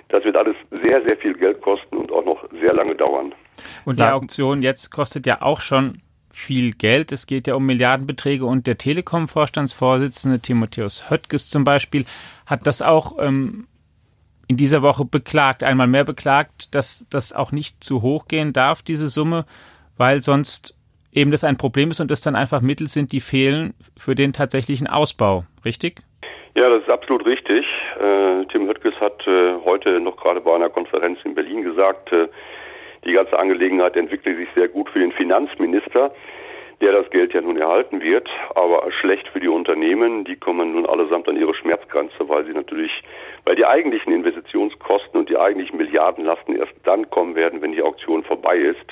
Das 0.10 0.24
wird 0.24 0.36
alles 0.36 0.56
sehr, 0.70 1.04
sehr 1.04 1.18
viel 1.18 1.34
Geld 1.34 1.62
kosten 1.62 1.98
und 1.98 2.12
auch 2.12 2.26
noch 2.26 2.44
sehr 2.60 2.74
lange 2.74 2.96
dauern. 2.96 3.34
Und 3.86 4.00
die 4.00 4.04
Auktion 4.04 4.62
jetzt 4.62 4.92
kostet 4.92 5.26
ja 5.26 5.42
auch 5.42 5.62
schon 5.62 6.02
viel 6.36 6.74
Geld. 6.74 7.12
Es 7.12 7.28
geht 7.28 7.48
ja 7.48 7.56
um 7.56 7.66
Milliardenbeträge 7.66 8.46
und 8.46 8.68
der 8.68 8.78
Telekom-Vorstandsvorsitzende 8.78 10.40
Timotheus 10.40 11.10
Höttges 11.10 11.50
zum 11.50 11.64
Beispiel 11.64 12.06
hat 12.46 12.68
das 12.68 12.82
auch 12.82 13.18
ähm, 13.20 13.68
in 14.48 14.58
dieser 14.58 14.82
Woche 14.82 15.06
beklagt, 15.06 15.64
einmal 15.64 15.88
mehr 15.88 16.04
beklagt, 16.04 16.76
dass 16.76 17.08
das 17.10 17.34
auch 17.34 17.52
nicht 17.52 17.84
zu 17.84 18.02
hoch 18.02 18.28
gehen 18.28 18.54
darf, 18.54 18.84
diese 18.84 19.08
Summe, 19.08 19.46
weil 19.98 20.20
sonst 20.20 20.78
eben 21.14 21.32
das 21.32 21.46
ein 21.46 21.58
Problem 21.58 21.90
ist 21.90 22.02
und 22.02 22.12
das 22.12 22.22
dann 22.22 22.36
einfach 22.36 22.62
Mittel 22.62 22.88
sind, 22.88 23.14
die 23.14 23.22
fehlen 23.22 23.74
für 23.98 24.14
den 24.14 24.34
tatsächlichen 24.34 24.88
Ausbau. 24.88 25.46
Richtig? 25.64 26.02
Ja, 26.54 26.70
das 26.70 26.84
ist 26.84 26.90
absolut 26.90 27.26
richtig. 27.26 27.66
Äh, 28.00 28.46
Tim 28.52 28.68
Höttges 28.68 28.94
hat 29.00 29.26
äh, 29.26 29.56
heute 29.64 30.00
noch 30.02 30.18
gerade 30.18 30.42
bei 30.42 30.54
einer 30.54 30.70
Konferenz 30.70 31.18
in 31.24 31.34
Berlin 31.34 31.64
gesagt, 31.64 32.12
äh, 32.12 32.28
die 33.06 33.14
ganze 33.14 33.38
Angelegenheit 33.38 33.96
entwickle 33.96 34.36
sich 34.36 34.50
sehr 34.56 34.68
gut 34.68 34.90
für 34.90 35.00
den 35.00 35.12
Finanzminister, 35.12 36.12
der 36.82 36.92
das 36.92 37.10
Geld 37.10 37.34
ja 37.34 37.42
nun 37.42 37.58
erhalten 37.58 38.02
wird, 38.02 38.28
aber 38.54 38.92
schlecht 38.92 39.28
für 39.30 39.40
die 39.40 39.48
Unternehmen. 39.48 40.26
Die 40.26 40.36
kommen 40.36 40.74
nun 40.74 40.86
allesamt 40.86 41.28
an 41.30 41.38
ihre 41.38 41.54
Schmerzgrenze, 41.54 42.28
weil 42.28 42.46
sie 42.46 42.54
natürlich, 42.54 42.92
weil 43.46 43.56
die 43.56 43.66
eigentlichen 43.66 44.12
Investitionskosten 44.12 45.20
und 45.20 45.30
die 45.30 45.38
eigentlichen 45.38 45.78
Milliardenlasten 45.78 46.58
erst 46.58 46.74
dann 46.84 47.10
kommen 47.10 47.36
werden, 47.36 47.62
wenn 47.62 47.72
die 47.72 47.82
Auktion 47.82 48.24
vorbei 48.24 48.58
ist. 48.58 48.86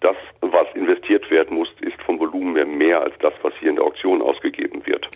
Das, 0.00 0.16
was 0.40 0.66
investiert 0.74 1.30
werden 1.30 1.56
muss, 1.56 1.68
ist 1.80 2.00
vom 2.02 2.18
Volumen 2.18 2.56
her 2.56 2.66
mehr 2.66 3.00
als 3.00 3.14
das, 3.20 3.32
was 3.42 3.54
hier 3.60 3.70
in 3.70 3.76
der 3.76 3.84
Auktion 3.84 4.20
ausgegeben 4.20 4.82
wird. 4.84 5.08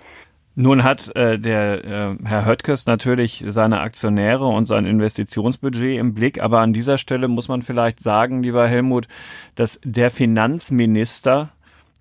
Nun 0.58 0.84
hat 0.84 1.14
äh, 1.14 1.38
der 1.38 1.84
äh, 1.84 2.16
Herr 2.24 2.46
Höttges 2.46 2.86
natürlich 2.86 3.44
seine 3.46 3.80
Aktionäre 3.80 4.46
und 4.46 4.64
sein 4.64 4.86
Investitionsbudget 4.86 5.98
im 5.98 6.14
Blick, 6.14 6.42
aber 6.42 6.60
an 6.60 6.72
dieser 6.72 6.96
Stelle 6.96 7.28
muss 7.28 7.48
man 7.48 7.60
vielleicht 7.60 8.00
sagen, 8.00 8.42
lieber 8.42 8.66
Helmut, 8.66 9.06
dass 9.54 9.78
der 9.84 10.10
Finanzminister 10.10 11.50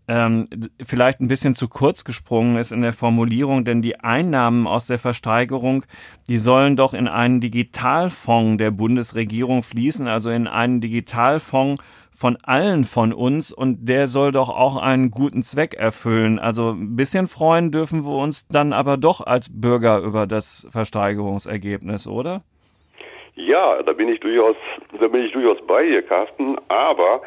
ähm, 0.07 0.47
vielleicht 0.81 1.19
ein 1.19 1.27
bisschen 1.27 1.55
zu 1.55 1.67
kurz 1.67 2.05
gesprungen 2.05 2.55
ist 2.55 2.71
in 2.71 2.81
der 2.81 2.93
Formulierung, 2.93 3.65
denn 3.65 3.81
die 3.81 3.99
Einnahmen 3.99 4.67
aus 4.67 4.87
der 4.87 4.99
Versteigerung, 4.99 5.83
die 6.29 6.39
sollen 6.39 6.77
doch 6.77 6.93
in 6.93 7.09
einen 7.09 7.41
Digitalfonds 7.41 8.57
der 8.57 8.71
Bundesregierung 8.71 9.63
fließen, 9.63 10.07
also 10.07 10.29
in 10.29 10.47
einen 10.47 10.79
Digitalfonds 10.79 11.83
von 12.15 12.37
allen 12.43 12.85
von 12.85 13.13
uns 13.13 13.51
und 13.51 13.87
der 13.89 14.07
soll 14.07 14.31
doch 14.31 14.49
auch 14.49 14.77
einen 14.77 15.11
guten 15.11 15.43
Zweck 15.43 15.73
erfüllen. 15.73 16.39
Also 16.39 16.71
ein 16.71 16.95
bisschen 16.95 17.27
freuen 17.27 17.71
dürfen 17.71 18.03
wir 18.05 18.15
uns 18.15 18.47
dann 18.47 18.73
aber 18.73 18.97
doch 18.97 19.25
als 19.25 19.49
Bürger 19.49 19.99
über 19.99 20.25
das 20.25 20.67
Versteigerungsergebnis, 20.71 22.07
oder? 22.07 22.41
Ja, 23.35 23.83
da 23.83 23.91
bin 23.91 24.07
ich 24.07 24.21
durchaus, 24.21 24.55
da 24.99 25.07
bin 25.07 25.23
ich 25.23 25.33
durchaus 25.33 25.57
bei 25.67 25.85
dir, 25.85 26.01
Carsten. 26.01 26.55
Aber 26.69 27.21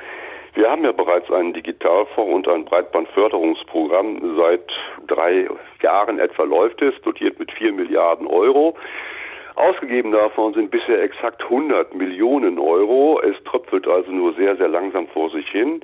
wir 0.54 0.70
haben 0.70 0.82
ja 0.82 0.92
bereits 0.92 1.30
einen 1.30 1.52
Digitalfonds 1.52 2.34
und 2.34 2.48
ein 2.48 2.64
Breitbandförderungsprogramm. 2.64 4.36
Seit 4.38 4.66
drei 5.06 5.46
Jahren 5.82 6.18
etwa 6.18 6.44
läuft 6.44 6.80
es, 6.80 6.94
dotiert 7.02 7.38
mit 7.38 7.52
vier 7.52 7.72
Milliarden 7.72 8.26
Euro. 8.26 8.74
Ausgegeben 9.58 10.12
davon 10.12 10.54
sind 10.54 10.70
bisher 10.70 11.02
exakt 11.02 11.42
100 11.42 11.94
Millionen 11.94 12.58
Euro. 12.58 13.20
Es 13.20 13.36
tröpfelt 13.44 13.88
also 13.88 14.10
nur 14.10 14.32
sehr, 14.34 14.56
sehr 14.56 14.68
langsam 14.68 15.08
vor 15.08 15.30
sich 15.30 15.48
hin, 15.48 15.80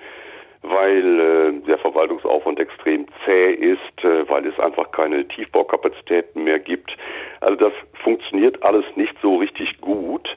weil 0.62 1.21
äh, 1.21 1.52
der 1.66 1.78
Verwaltungsaufwand 1.78 2.61
extrem 2.61 3.07
zäh 3.25 3.52
ist, 3.52 4.04
äh, 4.04 4.28
weil 4.28 4.47
es 4.47 4.59
einfach 4.61 4.93
keine 4.93 5.26
Tiefbaukapazitäten 5.26 6.45
mehr 6.45 6.61
gibt. 6.61 6.97
Also 7.40 7.57
das 7.57 7.73
funktioniert 8.04 8.62
alles 8.62 8.85
nicht 8.95 9.16
so 9.21 9.37
richtig 9.37 9.81
gut. 9.81 10.28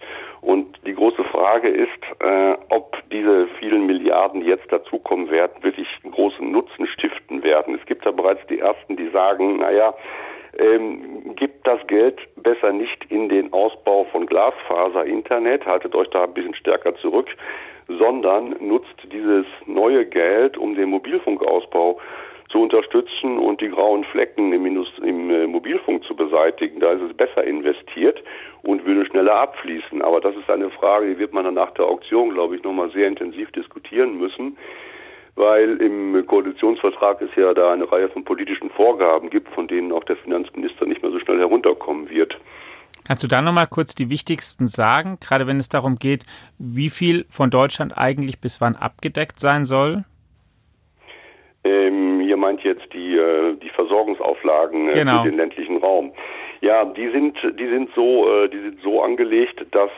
Und 0.42 0.80
die 0.86 0.96
große 0.96 1.24
Frage 1.26 1.70
ist, 1.70 1.90
äh, 2.20 2.56
ob 2.70 2.98
diese 3.12 3.48
vielen 3.60 3.86
Milliarden, 3.86 4.42
die 4.42 4.48
jetzt 4.48 4.72
dazukommen 4.72 5.30
werden, 5.30 5.64
wirklich 5.64 5.88
großen 6.12 6.52
Nutzen 6.52 6.88
stiften 6.88 7.44
werden. 7.44 7.76
Es 7.76 7.86
gibt 7.86 8.04
ja 8.06 8.12
bereits 8.12 8.46
die 8.48 8.60
ersten, 8.60 8.96
die 8.96 9.10
sagen, 9.10 9.58
naja, 9.58 9.94
ähm, 10.60 11.36
gibt 11.36 11.66
das 11.68 11.86
Geld 11.88 12.20
besser 12.36 12.72
nicht 12.72 13.06
in 13.10 13.30
den 13.30 13.52
Ausbau 13.54 14.06
von 14.06 14.26
Glasfaser-Internet, 14.26 15.66
haltet 15.66 15.96
euch 15.96 16.10
da 16.10 16.24
ein 16.24 16.34
bisschen 16.34 16.56
stärker 16.56 16.96
zurück, 16.96 17.28
sondern 17.88 18.56
nutzt 18.60 18.96
dieses 19.12 19.46
neue 19.66 20.06
Geld, 20.06 20.58
um 20.58 20.76
den 20.76 20.90
Mobilfunkausbau 20.90 22.00
zu 22.50 22.62
unterstützen 22.62 23.38
und 23.38 23.60
die 23.60 23.70
grauen 23.70 24.06
Flecken 24.06 24.54
im, 24.54 24.66
Indust 24.66 24.98
im 25.00 25.30
äh, 25.30 25.48
Mobilfunk 25.48 26.04
zu 26.06 26.16
beseitigen. 26.16 26.80
Da 26.80 26.94
ist 26.94 27.02
es 27.02 27.14
besser 27.16 27.44
investiert 27.44 28.24
und 28.64 28.86
würde 28.86 29.06
schneller 29.06 29.36
abfließen. 29.36 30.02
Aber 30.02 30.22
das 30.22 30.36
ist 30.36 30.50
eine 30.50 30.70
Frage, 30.70 31.08
die 31.08 31.20
wird 31.20 31.34
man 31.34 31.44
dann 31.44 31.56
nach 31.56 31.72
der 31.72 31.86
Auktion, 31.86 32.34
glaube 32.34 32.56
ich, 32.56 32.64
nochmal 32.64 32.90
sehr 32.92 33.08
intensiv 33.08 33.52
diskutieren 33.52 34.18
müssen 34.18 34.58
weil 35.38 35.80
im 35.82 36.26
Koalitionsvertrag 36.26 37.22
es 37.22 37.30
ja 37.36 37.54
da 37.54 37.72
eine 37.72 37.90
Reihe 37.90 38.10
von 38.10 38.26
politischen 38.26 38.70
Vorgaben 38.72 39.30
gibt, 39.30 39.48
von 39.54 39.68
denen 39.68 39.92
auch 39.92 40.04
der 40.04 40.18
Finanzminister 40.18 40.86
nicht 40.86 41.02
mehr 41.02 41.12
so 41.12 41.20
schnell 41.20 41.38
herunterkommen 41.38 42.10
wird. 42.10 42.36
Kannst 43.06 43.24
du 43.24 43.28
da 43.28 43.42
nochmal 43.42 43.68
kurz 43.68 43.96
die 43.96 44.10
wichtigsten 44.10 44.68
sagen, 44.68 45.18
gerade 45.22 45.48
wenn 45.48 45.60
es 45.60 45.70
darum 45.70 45.96
geht, 45.96 46.26
wie 46.58 46.90
viel 46.90 47.26
von 47.30 47.50
Deutschland 47.50 47.98
eigentlich 47.98 48.42
bis 48.42 48.60
wann 48.60 48.76
abgedeckt 48.76 49.40
sein 49.40 49.64
soll? 49.64 50.04
Ähm, 51.64 52.20
ihr 52.22 52.36
meint 52.36 52.62
jetzt 52.64 52.92
die, 52.94 53.16
äh, 53.16 53.56
die 53.62 53.70
Versorgungsauflagen 53.70 54.90
äh, 54.90 54.94
genau. 54.94 55.24
für 55.24 55.30
den 55.30 55.38
ländlichen 55.38 55.78
Raum. 55.78 56.12
Ja, 56.62 56.84
die 56.84 57.10
sind, 57.12 57.38
die 57.60 57.68
sind 57.68 57.90
so, 57.96 58.28
äh, 58.30 58.50
die 58.50 58.60
sind 58.60 58.82
so 58.82 59.02
angelegt, 59.04 59.66
dass 59.72 59.92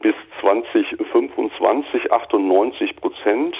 bis 0.00 0.14
2025 0.40 2.10
98 2.10 2.96
Prozent 2.96 3.56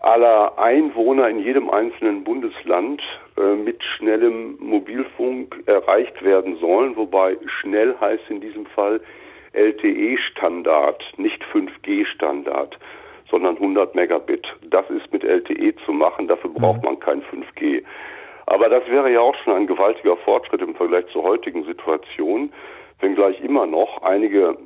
aller 0.00 0.58
Einwohner 0.58 1.28
in 1.28 1.40
jedem 1.40 1.70
einzelnen 1.70 2.24
Bundesland 2.24 3.02
äh, 3.36 3.54
mit 3.54 3.82
schnellem 3.82 4.56
Mobilfunk 4.60 5.62
erreicht 5.66 6.22
werden 6.22 6.56
sollen, 6.58 6.96
wobei 6.96 7.36
schnell 7.60 7.94
heißt 8.00 8.24
in 8.28 8.40
diesem 8.40 8.66
Fall 8.66 9.00
LTE-Standard, 9.52 11.02
nicht 11.16 11.42
5G-Standard, 11.52 12.78
sondern 13.30 13.56
100 13.56 13.94
Megabit. 13.94 14.46
Das 14.70 14.88
ist 14.90 15.10
mit 15.12 15.24
LTE 15.24 15.74
zu 15.84 15.92
machen, 15.92 16.28
dafür 16.28 16.50
braucht 16.50 16.82
mhm. 16.82 16.90
man 16.90 17.00
kein 17.00 17.22
5G. 17.22 17.82
Aber 18.46 18.68
das 18.68 18.86
wäre 18.88 19.10
ja 19.10 19.20
auch 19.20 19.34
schon 19.42 19.54
ein 19.54 19.66
gewaltiger 19.66 20.16
Fortschritt 20.18 20.60
im 20.60 20.74
Vergleich 20.74 21.06
zur 21.08 21.24
heutigen 21.24 21.64
Situation, 21.64 22.52
wenngleich 23.00 23.40
immer 23.40 23.66
noch 23.66 24.02
einige 24.02 24.56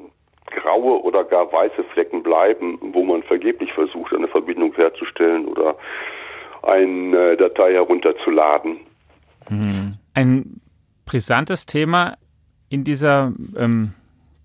graue 0.47 1.03
oder 1.03 1.25
gar 1.25 1.53
weiße 1.53 1.85
Flecken 1.93 2.23
bleiben, 2.23 2.79
wo 2.93 3.05
man 3.05 3.23
vergeblich 3.23 3.73
versucht, 3.73 4.13
eine 4.15 4.29
Verbindung 4.29 4.75
herzustellen 4.75 5.47
oder 5.47 5.77
eine 6.63 7.37
Datei 7.37 7.73
herunterzuladen. 7.73 8.81
Mhm. 9.49 9.95
Ein 10.15 10.61
brisantes 11.07 11.67
Thema 11.67 12.17
in 12.69 12.85
dieser 12.85 13.33
ähm, 13.57 13.95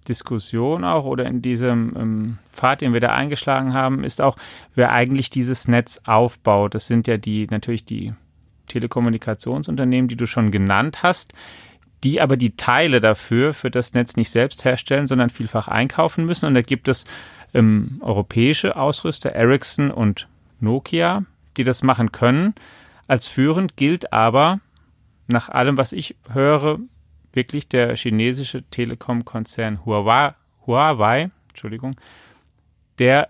Diskussion 0.08 0.84
auch 0.84 1.06
oder 1.06 1.26
in 1.26 1.42
diesem 1.42 1.94
ähm, 1.98 2.38
Pfad, 2.52 2.82
den 2.82 2.94
wir 2.94 3.00
da 3.00 3.10
eingeschlagen 3.10 3.74
haben, 3.74 4.04
ist 4.04 4.22
auch, 4.22 4.38
wer 4.76 4.92
eigentlich 4.92 5.30
dieses 5.30 5.68
Netz 5.68 6.02
aufbaut. 6.06 6.76
Das 6.76 6.88
sind 6.88 7.08
ja 7.08 7.18
die 7.18 7.48
natürlich 7.50 7.86
die 7.86 8.14
Telekommunikationsunternehmen, 8.68 10.08
die 10.08 10.16
du 10.16 10.26
schon 10.26 10.52
genannt 10.52 11.04
hast 11.04 11.34
die 12.04 12.22
aber 12.22 12.38
die 12.38 12.56
Teile 12.56 13.00
dafür 13.00 13.54
für 13.54 13.72
das 13.72 13.94
Netz 13.94 14.16
nicht 14.16 14.30
selbst 14.30 14.66
herstellen, 14.66 15.08
sondern 15.08 15.30
vielfach 15.30 15.68
einkaufen 15.68 16.26
müssen. 16.26 16.46
Und 16.46 16.54
da 16.54 16.62
gibt 16.62 16.88
es 16.88 17.06
ähm, 17.54 18.00
europäische 18.02 18.76
Ausrüster, 18.76 19.32
Ericsson 19.32 19.92
und 19.92 20.28
Nokia, 20.60 21.24
die 21.58 21.64
das 21.64 21.84
machen 21.84 22.12
können. 22.12 22.54
Als 23.08 23.28
führend 23.28 23.78
gilt 23.78 24.14
aber 24.14 24.60
nach 25.28 25.50
allem, 25.50 25.78
was 25.78 25.94
ich 25.94 26.16
höre, 26.30 26.80
wirklich 27.34 27.68
der 27.68 27.96
chinesische 27.96 28.64
Telekom-Konzern 28.64 29.86
Huawei, 29.86 30.34
Huawei, 30.66 31.32
Entschuldigung, 31.50 31.96
der 33.00 33.30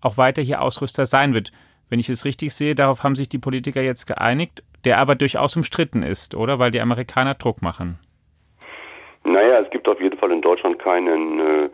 auch 0.00 0.16
weiter 0.16 0.42
hier 0.42 0.60
Ausrüster 0.60 1.06
sein 1.06 1.34
wird. 1.34 1.52
Wenn 1.88 2.00
ich 2.00 2.08
es 2.08 2.24
richtig 2.24 2.54
sehe, 2.54 2.74
darauf 2.74 3.02
haben 3.02 3.14
sich 3.14 3.28
die 3.28 3.38
Politiker 3.38 3.82
jetzt 3.82 4.06
geeinigt, 4.06 4.62
der 4.84 4.98
aber 4.98 5.14
durchaus 5.14 5.56
umstritten 5.56 6.02
ist, 6.02 6.34
oder? 6.34 6.58
Weil 6.58 6.70
die 6.70 6.80
Amerikaner 6.80 7.34
Druck 7.34 7.62
machen. 7.62 7.98
Naja, 9.24 9.60
es 9.60 9.70
gibt 9.70 9.88
auf 9.88 10.00
jeden 10.00 10.18
Fall 10.18 10.30
in 10.32 10.42
Deutschland 10.42 10.78
keinen 10.78 11.40
äh, 11.40 11.68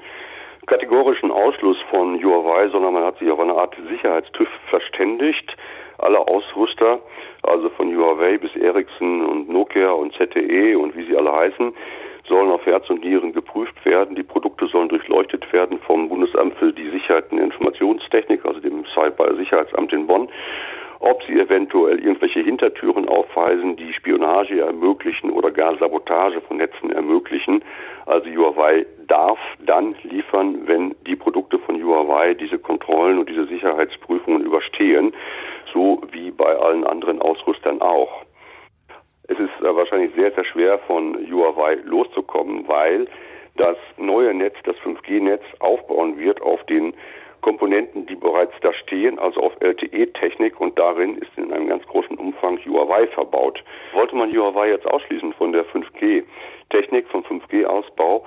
kategorischen 0.66 1.30
Ausschluss 1.30 1.76
von 1.90 2.22
Huawei, 2.22 2.68
sondern 2.68 2.94
man 2.94 3.04
hat 3.04 3.18
sich 3.18 3.28
auf 3.30 3.40
eine 3.40 3.54
Art 3.54 3.76
Sicherheitstüv 3.88 4.48
verständigt. 4.68 5.56
Alle 5.98 6.18
Ausrüster, 6.18 7.00
also 7.42 7.68
von 7.70 7.94
Huawei 7.94 8.38
bis 8.38 8.54
Ericsson 8.56 9.26
und 9.26 9.48
Nokia 9.50 9.90
und 9.90 10.14
ZTE 10.14 10.78
und 10.78 10.96
wie 10.96 11.04
sie 11.04 11.16
alle 11.16 11.32
heißen, 11.32 11.74
sollen 12.28 12.50
auf 12.50 12.64
Herz 12.64 12.88
und 12.88 13.04
Nieren 13.04 13.32
geprüft 13.32 13.84
werden. 13.84 14.14
Die 14.14 14.22
Produkte 14.22 14.66
sollen 14.68 14.88
durchleuchtet 14.88 15.52
werden 15.52 15.78
vom 15.80 16.08
Bundesamt 16.08 16.54
für 16.54 16.72
die 16.72 16.88
Sicherheit 16.90 17.30
und 17.32 17.38
Informationstechnik, 17.38 18.46
also 18.46 18.60
dem 18.60 18.84
Cyber-Sicherheitsamt 18.94 19.92
in 19.92 20.06
Bonn 20.06 20.28
ob 21.00 21.22
sie 21.24 21.40
eventuell 21.40 21.98
irgendwelche 21.98 22.40
Hintertüren 22.40 23.08
aufweisen, 23.08 23.76
die 23.76 23.92
Spionage 23.94 24.60
ermöglichen 24.60 25.30
oder 25.30 25.50
gar 25.50 25.76
Sabotage 25.78 26.42
von 26.42 26.58
Netzen 26.58 26.92
ermöglichen. 26.92 27.64
Also 28.04 28.28
Huawei 28.28 28.86
darf 29.06 29.38
dann 29.64 29.94
liefern, 30.02 30.66
wenn 30.66 30.94
die 31.06 31.16
Produkte 31.16 31.58
von 31.58 31.82
Huawei 31.82 32.34
diese 32.34 32.58
Kontrollen 32.58 33.18
und 33.18 33.30
diese 33.30 33.46
Sicherheitsprüfungen 33.46 34.42
überstehen, 34.42 35.14
so 35.72 36.02
wie 36.12 36.30
bei 36.30 36.54
allen 36.54 36.84
anderen 36.84 37.22
Ausrüstern 37.22 37.80
auch. 37.80 38.22
Es 39.28 39.38
ist 39.38 39.60
äh, 39.60 39.74
wahrscheinlich 39.74 40.14
sehr, 40.14 40.32
sehr 40.32 40.44
schwer 40.44 40.78
von 40.80 41.16
Huawei 41.30 41.78
loszukommen, 41.84 42.68
weil 42.68 43.06
das 43.56 43.76
neue 43.96 44.34
Netz, 44.34 44.56
das 44.64 44.76
5G-Netz, 44.78 45.42
aufbauen 45.60 46.18
wird 46.18 46.42
auf 46.42 46.62
den 46.66 46.92
Komponenten, 47.40 48.06
die 48.06 48.14
bereits 48.14 48.54
da 48.60 48.72
stehen, 48.72 49.18
also 49.18 49.40
auf 49.40 49.52
LTE-Technik 49.60 50.60
und 50.60 50.78
darin 50.78 51.18
ist 51.18 51.30
in 51.36 51.52
einem 51.52 51.68
ganz 51.68 51.86
großen 51.86 52.16
Umfang 52.16 52.58
Huawei 52.64 53.06
verbaut. 53.08 53.62
Wollte 53.92 54.16
man 54.16 54.32
Huawei 54.32 54.70
jetzt 54.70 54.86
ausschließen 54.86 55.32
von 55.34 55.52
der 55.52 55.64
5G-Technik, 55.66 57.08
vom 57.08 57.22
5G-Ausbau, 57.22 58.24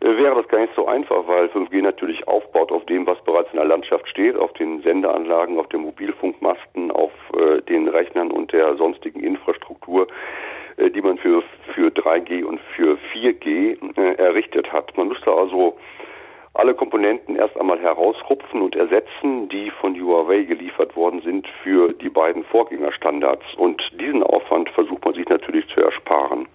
äh, 0.00 0.16
wäre 0.16 0.36
das 0.36 0.48
gar 0.48 0.60
nicht 0.60 0.74
so 0.74 0.86
einfach, 0.86 1.26
weil 1.26 1.46
5G 1.46 1.82
natürlich 1.82 2.26
aufbaut 2.26 2.72
auf 2.72 2.84
dem, 2.86 3.06
was 3.06 3.22
bereits 3.24 3.50
in 3.52 3.58
der 3.58 3.66
Landschaft 3.66 4.08
steht, 4.08 4.36
auf 4.36 4.52
den 4.54 4.80
Sendeanlagen, 4.82 5.58
auf 5.58 5.68
den 5.68 5.82
Mobilfunkmasten, 5.82 6.90
auf 6.90 7.12
äh, 7.36 7.60
den 7.62 7.88
Rechnern 7.88 8.30
und 8.30 8.52
der 8.52 8.76
sonstigen 8.76 9.20
Infrastruktur, 9.20 10.08
äh, 10.78 10.90
die 10.90 11.02
man 11.02 11.18
für, 11.18 11.42
für 11.74 11.88
3G 11.88 12.44
und 12.44 12.60
für 12.74 12.98
4G 13.12 13.76
äh, 13.98 14.14
errichtet 14.14 14.72
hat. 14.72 14.96
Man 14.96 15.08
müsste 15.08 15.30
also 15.32 15.76
alle 16.54 16.74
Komponenten 16.74 17.36
erst 17.36 17.56
einmal 17.58 17.80
herausrupfen 17.80 18.60
und 18.62 18.74
ersetzen, 18.74 19.48
die 19.48 19.70
von 19.80 19.94
Huawei 19.94 20.42
geliefert 20.42 20.96
worden 20.96 21.22
sind 21.22 21.46
für 21.62 21.92
die 21.92 22.08
beiden 22.08 22.44
Vorgängerstandards. 22.44 23.44
Und 23.56 23.80
diesen 24.00 24.22
Aufwand 24.22 24.68
versucht 24.70 25.04
man 25.04 25.14
sich 25.14 25.28
natürlich 25.28 25.66
zu 25.68 25.80
ersparen. 25.80 26.48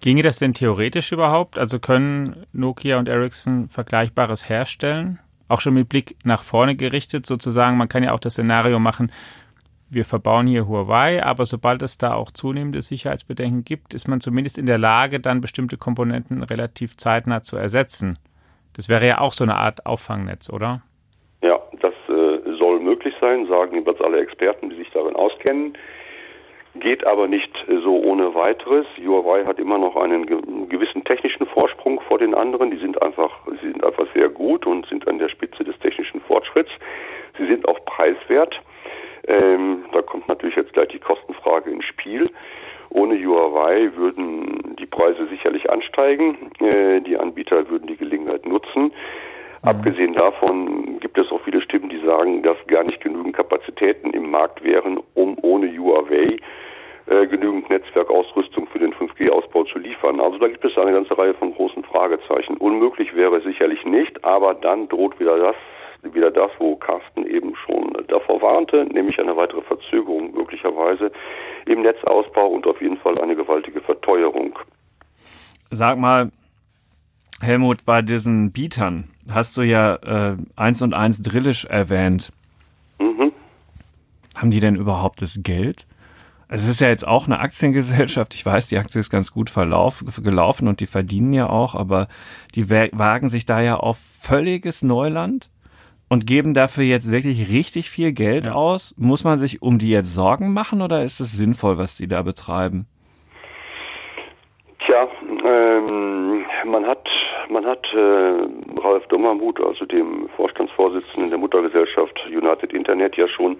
Ginge 0.00 0.22
das 0.22 0.38
denn 0.38 0.54
theoretisch 0.54 1.12
überhaupt? 1.12 1.58
Also 1.58 1.78
können 1.78 2.46
Nokia 2.52 2.98
und 2.98 3.08
Ericsson 3.08 3.68
Vergleichbares 3.68 4.48
herstellen? 4.48 5.18
Auch 5.48 5.60
schon 5.60 5.74
mit 5.74 5.88
Blick 5.88 6.16
nach 6.24 6.42
vorne 6.42 6.74
gerichtet, 6.74 7.26
sozusagen. 7.26 7.76
Man 7.76 7.88
kann 7.88 8.02
ja 8.02 8.12
auch 8.12 8.20
das 8.20 8.34
Szenario 8.34 8.78
machen, 8.78 9.12
wir 9.90 10.04
verbauen 10.04 10.46
hier 10.46 10.66
Huawei, 10.66 11.22
aber 11.22 11.44
sobald 11.44 11.82
es 11.82 11.98
da 11.98 12.14
auch 12.14 12.30
zunehmende 12.30 12.82
Sicherheitsbedenken 12.82 13.64
gibt, 13.64 13.94
ist 13.94 14.08
man 14.08 14.20
zumindest 14.20 14.58
in 14.58 14.66
der 14.66 14.78
Lage, 14.78 15.20
dann 15.20 15.40
bestimmte 15.40 15.76
Komponenten 15.76 16.42
relativ 16.42 16.96
zeitnah 16.96 17.42
zu 17.42 17.56
ersetzen. 17.56 18.18
Das 18.76 18.88
wäre 18.88 19.06
ja 19.06 19.20
auch 19.20 19.32
so 19.32 19.44
eine 19.44 19.56
Art 19.56 19.86
Auffangnetz, 19.86 20.50
oder? 20.50 20.82
Ja, 21.42 21.60
das 21.80 21.94
äh, 22.08 22.56
soll 22.58 22.80
möglich 22.80 23.14
sein, 23.20 23.46
sagen 23.46 23.76
jeweils 23.76 24.00
alle 24.00 24.20
Experten, 24.20 24.70
die 24.70 24.76
sich 24.76 24.90
darin 24.90 25.16
auskennen. 25.16 25.76
Geht 26.76 27.06
aber 27.06 27.28
nicht 27.28 27.52
so 27.84 28.00
ohne 28.02 28.34
weiteres. 28.34 28.84
Huawei 28.98 29.44
hat 29.44 29.60
immer 29.60 29.78
noch 29.78 29.94
einen 29.94 30.26
gewissen 30.68 31.04
technischen 31.04 31.46
Vorsprung 31.46 32.00
vor 32.00 32.18
den 32.18 32.34
anderen. 32.34 32.72
Die 32.72 32.78
sind 32.78 33.00
einfach, 33.00 33.30
sie 33.60 33.68
sind 33.68 33.84
einfach 33.84 34.06
sehr 34.12 34.28
gut 34.28 34.66
und 34.66 34.84
sind 34.86 35.06
an 35.06 35.20
der 35.20 35.28
Spitze 35.28 35.62
des 35.62 35.78
technischen 35.78 36.20
Fortschritts. 36.22 36.72
Sie 37.38 37.46
sind 37.46 37.68
auch 37.68 37.78
preiswert. 37.84 38.60
Ähm, 39.28 39.84
da 39.92 40.02
kommt 40.02 40.26
natürlich 40.26 40.56
jetzt 40.56 40.72
gleich 40.72 40.88
die 40.88 40.98
Kostenfrage 40.98 41.70
ins 41.70 41.84
Spiel. 41.84 42.28
Ohne 42.94 43.22
Huawei 43.22 43.90
würden 43.96 44.76
die 44.78 44.86
Preise 44.86 45.26
sicherlich 45.26 45.68
ansteigen. 45.68 46.50
Äh, 46.60 47.00
die 47.00 47.18
Anbieter 47.18 47.68
würden 47.68 47.88
die 47.88 47.96
Gelegenheit 47.96 48.46
nutzen. 48.46 48.84
Mhm. 48.84 49.68
Abgesehen 49.68 50.14
davon 50.14 51.00
gibt 51.00 51.18
es 51.18 51.30
auch 51.32 51.40
viele 51.42 51.60
Stimmen, 51.60 51.88
die 51.88 52.00
sagen, 52.06 52.42
dass 52.42 52.56
gar 52.68 52.84
nicht 52.84 53.00
genügend 53.00 53.34
Kapazitäten 53.34 54.10
im 54.10 54.30
Markt 54.30 54.62
wären, 54.62 55.00
um 55.14 55.36
ohne 55.42 55.76
Huawei 55.76 56.36
äh, 57.06 57.26
genügend 57.26 57.68
Netzwerkausrüstung 57.68 58.68
für 58.68 58.78
den 58.78 58.94
5G-Ausbau 58.94 59.64
zu 59.64 59.80
liefern. 59.80 60.20
Also 60.20 60.38
da 60.38 60.46
gibt 60.46 60.64
es 60.64 60.78
eine 60.78 60.92
ganze 60.92 61.18
Reihe 61.18 61.34
von 61.34 61.52
großen 61.52 61.82
Fragezeichen. 61.82 62.56
Unmöglich 62.58 63.14
wäre 63.16 63.38
es 63.38 63.44
sicherlich 63.44 63.84
nicht, 63.84 64.24
aber 64.24 64.54
dann 64.54 64.88
droht 64.88 65.18
wieder 65.18 65.36
das, 65.36 65.56
wieder 66.14 66.30
das, 66.30 66.52
wo 66.58 66.76
Carsten 66.76 67.26
eben 67.26 67.56
schon 67.56 67.92
davor 68.06 68.40
warnte, 68.40 68.84
nämlich 68.84 69.18
eine 69.18 69.36
weitere 69.36 69.62
Verzögerung 69.62 70.32
möglicherweise 70.32 71.10
im 71.66 71.82
Netzausbau 71.82 72.46
und 72.46 72.66
auf 72.66 72.80
jeden 72.80 72.98
Fall 72.98 73.20
eine 73.20 73.36
gewaltige 73.36 73.80
Verteuerung. 73.80 74.58
Sag 75.70 75.98
mal, 75.98 76.30
Helmut, 77.40 77.84
bei 77.84 78.02
diesen 78.02 78.52
Bietern 78.52 79.10
hast 79.30 79.56
du 79.56 79.62
ja 79.62 79.96
äh, 79.96 80.36
eins 80.56 80.82
und 80.82 80.94
eins 80.94 81.22
Drillisch 81.22 81.64
erwähnt. 81.64 82.32
Mhm. 82.98 83.32
Haben 84.34 84.50
die 84.50 84.60
denn 84.60 84.76
überhaupt 84.76 85.22
das 85.22 85.40
Geld? 85.42 85.86
Also 86.48 86.64
es 86.64 86.72
ist 86.72 86.80
ja 86.80 86.88
jetzt 86.88 87.06
auch 87.06 87.26
eine 87.26 87.40
Aktiengesellschaft. 87.40 88.34
Ich 88.34 88.44
weiß, 88.44 88.68
die 88.68 88.78
Aktie 88.78 89.00
ist 89.00 89.10
ganz 89.10 89.32
gut 89.32 89.50
verlauf, 89.50 90.04
gelaufen 90.22 90.68
und 90.68 90.80
die 90.80 90.86
verdienen 90.86 91.32
ja 91.32 91.48
auch, 91.48 91.74
aber 91.74 92.08
die 92.54 92.70
wagen 92.70 93.28
sich 93.28 93.44
da 93.46 93.60
ja 93.60 93.76
auf 93.76 93.98
völliges 93.98 94.82
Neuland 94.82 95.50
und 96.14 96.28
geben 96.28 96.54
dafür 96.54 96.84
jetzt 96.84 97.10
wirklich 97.10 97.50
richtig 97.50 97.90
viel 97.90 98.12
Geld 98.12 98.46
ja. 98.46 98.52
aus. 98.52 98.94
Muss 98.96 99.24
man 99.24 99.36
sich 99.36 99.62
um 99.62 99.78
die 99.80 99.90
jetzt 99.90 100.14
Sorgen 100.14 100.52
machen 100.52 100.80
oder 100.80 101.02
ist 101.02 101.18
es 101.18 101.32
sinnvoll, 101.32 101.76
was 101.76 101.96
die 101.96 102.06
da 102.06 102.22
betreiben? 102.22 102.86
Tja, 104.86 105.08
ähm, 105.44 106.44
man 106.66 106.86
hat 106.86 107.08
man 107.48 107.66
hat 107.66 107.84
äh, 107.92 108.80
Ralf 108.80 109.06
Dommermuth, 109.08 109.60
also 109.60 109.84
dem 109.86 110.28
Vorstandsvorsitzenden 110.36 111.30
der 111.30 111.38
Muttergesellschaft 111.38 112.16
United 112.28 112.72
Internet, 112.72 113.16
ja 113.16 113.26
schon 113.26 113.58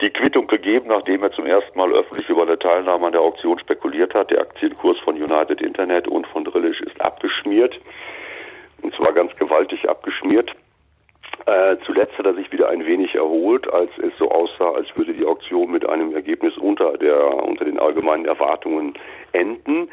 die 0.00 0.10
Quittung 0.10 0.48
gegeben, 0.48 0.88
nachdem 0.88 1.22
er 1.22 1.30
zum 1.30 1.46
ersten 1.46 1.78
Mal 1.78 1.92
öffentlich 1.92 2.28
über 2.28 2.42
eine 2.42 2.58
Teilnahme 2.58 3.06
an 3.06 3.12
der 3.12 3.20
Auktion 3.20 3.60
spekuliert 3.60 4.12
hat. 4.14 4.32
Der 4.32 4.40
Aktienkurs 4.40 4.98
von 5.04 5.14
United 5.14 5.60
Internet 5.60 6.08
und 6.08 6.26
von 6.26 6.44
Drillisch 6.44 6.80
ist 6.80 7.00
abgeschmiert. 7.00 7.78
Und 8.82 8.92
zwar 8.96 9.12
ganz 9.12 9.36
gewaltig 9.36 9.88
abgeschmiert. 9.88 10.50
Äh, 11.46 11.76
zuletzt 11.86 12.16
hat 12.18 12.26
er 12.26 12.34
sich 12.34 12.52
wieder 12.52 12.68
ein 12.68 12.84
wenig 12.86 13.14
erholt, 13.14 13.72
als 13.72 13.90
es 13.98 14.16
so 14.18 14.30
aussah, 14.30 14.72
als 14.72 14.86
würde 14.96 15.14
die 15.14 15.24
Auktion 15.24 15.70
mit 15.70 15.88
einem 15.88 16.14
Ergebnis 16.14 16.56
unter 16.58 16.98
der 16.98 17.42
unter 17.44 17.64
den 17.64 17.78
allgemeinen 17.78 18.26
Erwartungen 18.26 18.94
enden. 19.32 19.88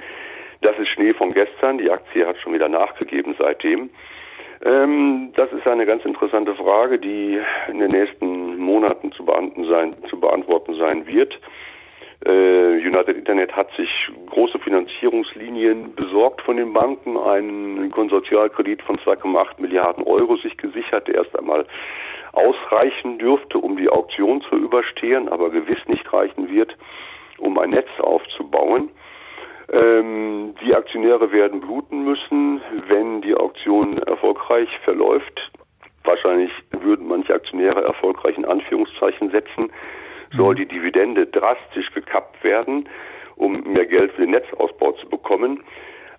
Das 0.62 0.78
ist 0.78 0.90
Schnee 0.90 1.14
von 1.14 1.34
gestern. 1.34 1.78
Die 1.78 1.90
Aktie 1.90 2.26
hat 2.26 2.38
schon 2.38 2.54
wieder 2.54 2.68
nachgegeben 2.68 3.36
seitdem. 3.38 3.90
Ähm, 4.66 5.32
das 5.36 5.52
ist 5.54 5.68
eine 5.68 5.86
ganz 5.86 6.04
interessante 6.04 6.56
Frage, 6.56 7.00
die 7.00 7.40
in 7.70 7.80
den 7.80 7.92
nächsten 7.92 8.58
Monaten 8.58 9.12
zu 9.12 9.26
sein, 9.26 9.96
zu 10.10 10.20
beantworten 10.20 10.76
sein 10.76 11.06
wird. 11.06 11.40
Äh, 12.28 12.86
United 12.86 13.16
Internet 13.16 13.56
hat 13.56 13.72
sich 13.78 13.90
große 14.30 14.60
Finanzierungslinien 14.60 15.96
besorgt 15.96 16.42
von 16.42 16.58
den 16.58 16.74
Banken, 16.74 17.16
einen 17.16 17.90
Konsortialkredit 17.90 18.82
von 18.82 18.98
2,8 18.98 19.62
Milliarden 19.62 20.04
Euro 20.04 20.36
sich 20.36 20.58
gesichert, 20.58 21.08
der 21.08 21.16
erst 21.16 21.40
einmal 21.40 21.66
ausreichen 22.34 23.18
dürfte, 23.18 23.60
um 23.60 23.78
die 23.78 23.88
Auktion 23.88 24.42
zu 24.42 24.58
überstehen, 24.58 25.30
aber 25.30 25.50
gewiss 25.52 25.80
nicht 25.88 26.12
reichen 26.12 26.50
wird, 26.50 26.76
um 27.38 27.58
ein 27.60 27.70
Netz 27.70 27.88
aufzubauen. 28.00 28.90
Ähm, 29.72 30.54
die 30.62 30.76
Aktionäre 30.76 31.32
werden 31.32 31.62
bluten 31.62 32.04
müssen, 32.04 32.62
wenn 32.90 33.22
die 33.22 33.36
Auktion 33.36 34.00
erfolgreich 34.00 34.70
verläuft. 34.84 35.50
Wahrscheinlich 36.04 36.52
würden 36.72 37.08
manche 37.08 37.34
Aktionäre 37.34 37.86
erfolgreich 37.86 38.38
in 38.38 38.46
Anführungszeichen 38.46 39.32
setzen 39.32 39.72
soll 40.36 40.56
die 40.56 40.68
Dividende 40.68 41.26
drastisch 41.28 41.92
gekappt 41.94 42.44
werden, 42.44 42.88
um 43.36 43.62
mehr 43.74 43.86
Geld 43.86 44.12
für 44.14 44.22
den 44.22 44.32
Netzausbau 44.32 44.94
zu 44.94 45.08
bekommen. 45.08 45.62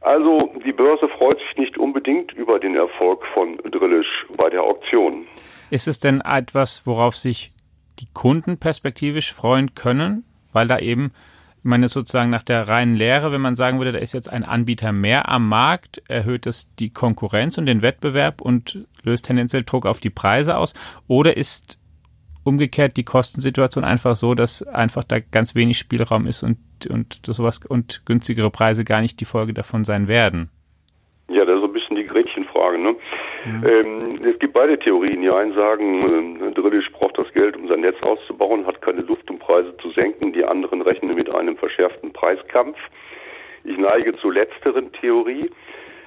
Also 0.00 0.52
die 0.64 0.72
Börse 0.72 1.08
freut 1.08 1.38
sich 1.38 1.56
nicht 1.56 1.78
unbedingt 1.78 2.32
über 2.32 2.58
den 2.60 2.76
Erfolg 2.76 3.24
von 3.34 3.58
Drillisch 3.58 4.26
bei 4.36 4.48
der 4.48 4.62
Auktion. 4.62 5.26
Ist 5.70 5.88
es 5.88 5.98
denn 6.00 6.20
etwas, 6.20 6.86
worauf 6.86 7.16
sich 7.16 7.52
die 7.98 8.06
Kunden 8.14 8.58
perspektivisch 8.58 9.32
freuen 9.34 9.74
können? 9.74 10.24
Weil 10.52 10.68
da 10.68 10.78
eben, 10.78 11.12
ich 11.58 11.64
meine, 11.64 11.88
sozusagen 11.88 12.30
nach 12.30 12.44
der 12.44 12.68
reinen 12.68 12.94
Lehre, 12.94 13.32
wenn 13.32 13.40
man 13.40 13.56
sagen 13.56 13.78
würde, 13.78 13.92
da 13.92 13.98
ist 13.98 14.14
jetzt 14.14 14.32
ein 14.32 14.44
Anbieter 14.44 14.92
mehr 14.92 15.28
am 15.28 15.48
Markt, 15.48 16.00
erhöht 16.08 16.46
das 16.46 16.74
die 16.76 16.90
Konkurrenz 16.90 17.58
und 17.58 17.66
den 17.66 17.82
Wettbewerb 17.82 18.40
und 18.40 18.86
löst 19.02 19.26
tendenziell 19.26 19.64
Druck 19.64 19.84
auf 19.84 20.00
die 20.00 20.10
Preise 20.10 20.56
aus? 20.56 20.74
Oder 21.08 21.36
ist 21.36 21.77
umgekehrt 22.48 22.96
die 22.96 23.04
Kostensituation 23.04 23.84
einfach 23.84 24.16
so, 24.16 24.34
dass 24.34 24.66
einfach 24.66 25.04
da 25.04 25.18
ganz 25.20 25.54
wenig 25.54 25.78
Spielraum 25.78 26.26
ist 26.26 26.42
und, 26.42 26.58
und 26.90 27.20
sowas 27.24 27.64
und 27.66 28.02
günstigere 28.06 28.50
Preise 28.50 28.84
gar 28.84 29.00
nicht 29.00 29.20
die 29.20 29.24
Folge 29.24 29.54
davon 29.54 29.84
sein 29.84 30.08
werden. 30.08 30.50
Ja, 31.30 31.44
das 31.44 31.56
ist 31.56 31.60
so 31.60 31.66
ein 31.66 31.72
bisschen 31.72 31.96
die 31.96 32.06
Gretchenfrage. 32.06 32.78
Ne? 32.78 32.96
Mhm. 33.44 33.66
Ähm, 33.66 34.24
es 34.24 34.38
gibt 34.38 34.54
beide 34.54 34.78
Theorien. 34.78 35.20
Die 35.20 35.30
einen 35.30 35.54
sagen, 35.54 36.40
äh, 36.42 36.52
Drillisch 36.52 36.90
braucht 36.92 37.18
das 37.18 37.30
Geld, 37.34 37.56
um 37.56 37.68
sein 37.68 37.80
Netz 37.80 37.96
auszubauen, 38.02 38.66
hat 38.66 38.80
keine 38.80 39.02
Luft, 39.02 39.30
um 39.30 39.38
Preise 39.38 39.76
zu 39.82 39.90
senken. 39.90 40.32
Die 40.32 40.44
anderen 40.44 40.80
rechnen 40.80 41.14
mit 41.14 41.28
einem 41.34 41.56
verschärften 41.56 42.12
Preiskampf. 42.14 42.78
Ich 43.64 43.76
neige 43.76 44.16
zur 44.16 44.32
letzteren 44.32 44.90
Theorie. 44.92 45.50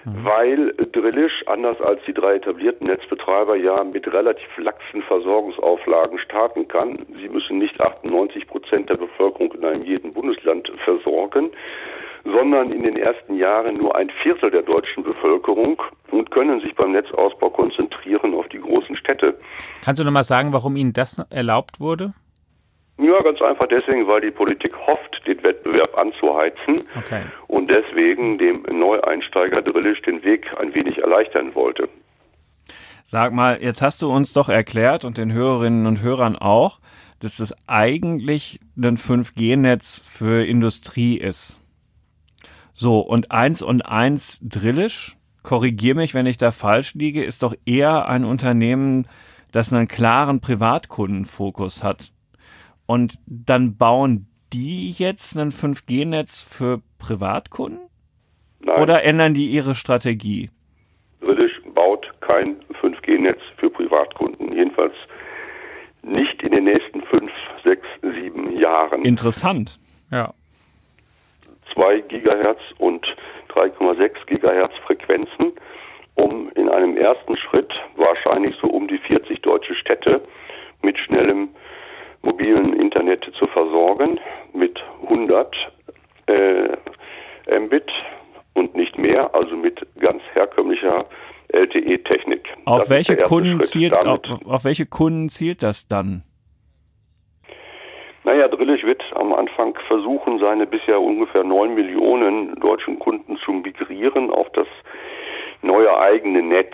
Mhm. 0.05 0.25
weil 0.25 0.73
Drillisch, 0.91 1.43
anders 1.47 1.79
als 1.81 1.99
die 2.05 2.13
drei 2.13 2.35
etablierten 2.35 2.87
Netzbetreiber, 2.87 3.55
ja 3.55 3.83
mit 3.83 4.11
relativ 4.11 4.49
laxen 4.57 5.01
Versorgungsauflagen 5.03 6.19
starten 6.19 6.67
kann. 6.67 7.05
Sie 7.19 7.29
müssen 7.29 7.59
nicht 7.59 7.79
98 7.79 8.47
Prozent 8.47 8.89
der 8.89 8.97
Bevölkerung 8.97 9.53
in 9.53 9.65
einem 9.65 9.83
jeden 9.83 10.13
Bundesland 10.13 10.71
versorgen, 10.83 11.51
sondern 12.23 12.71
in 12.71 12.83
den 12.83 12.97
ersten 12.97 13.35
Jahren 13.35 13.77
nur 13.77 13.95
ein 13.95 14.09
Viertel 14.21 14.51
der 14.51 14.61
deutschen 14.61 15.03
Bevölkerung 15.03 15.81
und 16.11 16.29
können 16.31 16.61
sich 16.61 16.75
beim 16.75 16.91
Netzausbau 16.91 17.49
konzentrieren 17.49 18.33
auf 18.33 18.47
die 18.49 18.59
großen 18.59 18.95
Städte. 18.95 19.37
Kannst 19.83 19.99
du 19.99 20.05
noch 20.05 20.11
mal 20.11 20.23
sagen, 20.23 20.53
warum 20.53 20.75
Ihnen 20.75 20.93
das 20.93 21.19
erlaubt 21.29 21.79
wurde? 21.79 22.13
Ja, 23.01 23.19
ganz 23.23 23.41
einfach 23.41 23.67
deswegen, 23.67 24.07
weil 24.07 24.21
die 24.21 24.29
Politik 24.29 24.77
hofft, 24.85 25.21
den 25.25 25.41
Wettbewerb 25.43 25.97
anzuheizen. 25.97 26.87
Okay. 26.95 27.23
Und 27.47 27.69
deswegen 27.71 28.37
dem 28.37 28.61
Neueinsteiger 28.71 29.63
Drillisch 29.63 30.01
den 30.03 30.23
Weg 30.23 30.45
ein 30.59 30.75
wenig 30.75 30.99
erleichtern 30.99 31.55
wollte. 31.55 31.89
Sag 33.03 33.33
mal, 33.33 33.61
jetzt 33.61 33.81
hast 33.81 34.03
du 34.03 34.11
uns 34.11 34.33
doch 34.33 34.49
erklärt 34.49 35.03
und 35.03 35.17
den 35.17 35.33
Hörerinnen 35.33 35.87
und 35.87 36.03
Hörern 36.03 36.35
auch, 36.35 36.79
dass 37.19 37.39
es 37.39 37.55
eigentlich 37.67 38.59
ein 38.77 38.97
5G-Netz 38.97 39.99
für 39.99 40.45
Industrie 40.45 41.17
ist. 41.17 41.59
So, 42.73 42.99
und 42.99 43.31
eins 43.31 43.63
und 43.63 43.81
eins 43.85 44.39
Drillisch, 44.41 45.17
korrigier 45.43 45.95
mich, 45.95 46.13
wenn 46.13 46.27
ich 46.27 46.37
da 46.37 46.51
falsch 46.51 46.93
liege, 46.93 47.23
ist 47.23 47.41
doch 47.41 47.55
eher 47.65 48.07
ein 48.07 48.25
Unternehmen, 48.25 49.07
das 49.51 49.73
einen 49.73 49.87
klaren 49.87 50.39
Privatkundenfokus 50.39 51.83
hat. 51.83 52.11
Und 52.91 53.19
dann 53.25 53.77
bauen 53.77 54.27
die 54.51 54.91
jetzt 54.91 55.37
ein 55.37 55.51
5G-Netz 55.51 56.41
für 56.41 56.81
Privatkunden? 56.99 57.79
Nein. 58.59 58.81
Oder 58.81 59.05
ändern 59.05 59.33
die 59.33 59.47
ihre 59.47 59.75
Strategie? 59.75 60.49
Drillisch 61.21 61.53
baut 61.73 62.05
kein 62.19 62.59
5G-Netz 62.81 63.39
für 63.55 63.69
Privatkunden. 63.69 64.51
Jedenfalls 64.51 64.93
nicht 66.01 66.43
in 66.43 66.51
den 66.51 66.65
nächsten 66.65 67.01
fünf, 67.03 67.31
sechs, 67.63 67.87
sieben 68.01 68.59
Jahren. 68.59 69.05
Interessant. 69.05 69.79
Ja. 70.11 70.33
2 71.73 72.01
Gigahertz 72.09 72.59
und 72.77 73.05
3,6 73.55 74.25
Gigahertz 74.25 74.73
Frequenzen, 74.85 75.53
um 76.15 76.51
in 76.55 76.67
einem 76.67 76.97
ersten 76.97 77.37
Schritt 77.37 77.71
wahrscheinlich 77.95 78.53
so 78.61 78.67
um 78.67 78.89
die 78.89 78.97
40 78.97 79.41
deutsche 79.43 79.75
Städte 79.75 80.21
mit 80.81 80.97
schnellem 80.99 81.51
mobilen 82.21 82.73
Internet 82.73 83.23
zu 83.37 83.47
versorgen, 83.47 84.19
mit 84.53 84.79
100 85.03 85.55
äh, 86.27 87.59
Mbit 87.59 87.91
und 88.53 88.75
nicht 88.75 88.97
mehr, 88.97 89.33
also 89.33 89.55
mit 89.55 89.85
ganz 89.99 90.21
herkömmlicher 90.33 91.05
LTE-Technik. 91.49 92.47
Auf 92.65 92.89
welche 92.89 93.17
Kunden 93.17 93.61
zielt, 93.61 93.93
auf, 93.93 94.19
auf 94.45 94.65
welche 94.65 94.85
Kunden 94.85 95.29
zielt 95.29 95.63
das 95.63 95.87
dann? 95.87 96.23
Naja, 98.23 98.47
Drillich 98.47 98.83
wird 98.83 99.03
am 99.15 99.33
Anfang 99.33 99.75
versuchen, 99.87 100.39
seine 100.39 100.67
bisher 100.67 101.01
ungefähr 101.01 101.43
neun 101.43 101.73
Millionen 101.73 102.55
deutschen 102.59 102.99
Kunden 102.99 103.37
zu 103.37 103.51
migrieren 103.51 104.29
auf 104.29 104.47
das 104.53 104.67
neue 105.61 105.95
eigene 105.97 106.41
Netz, 106.41 106.73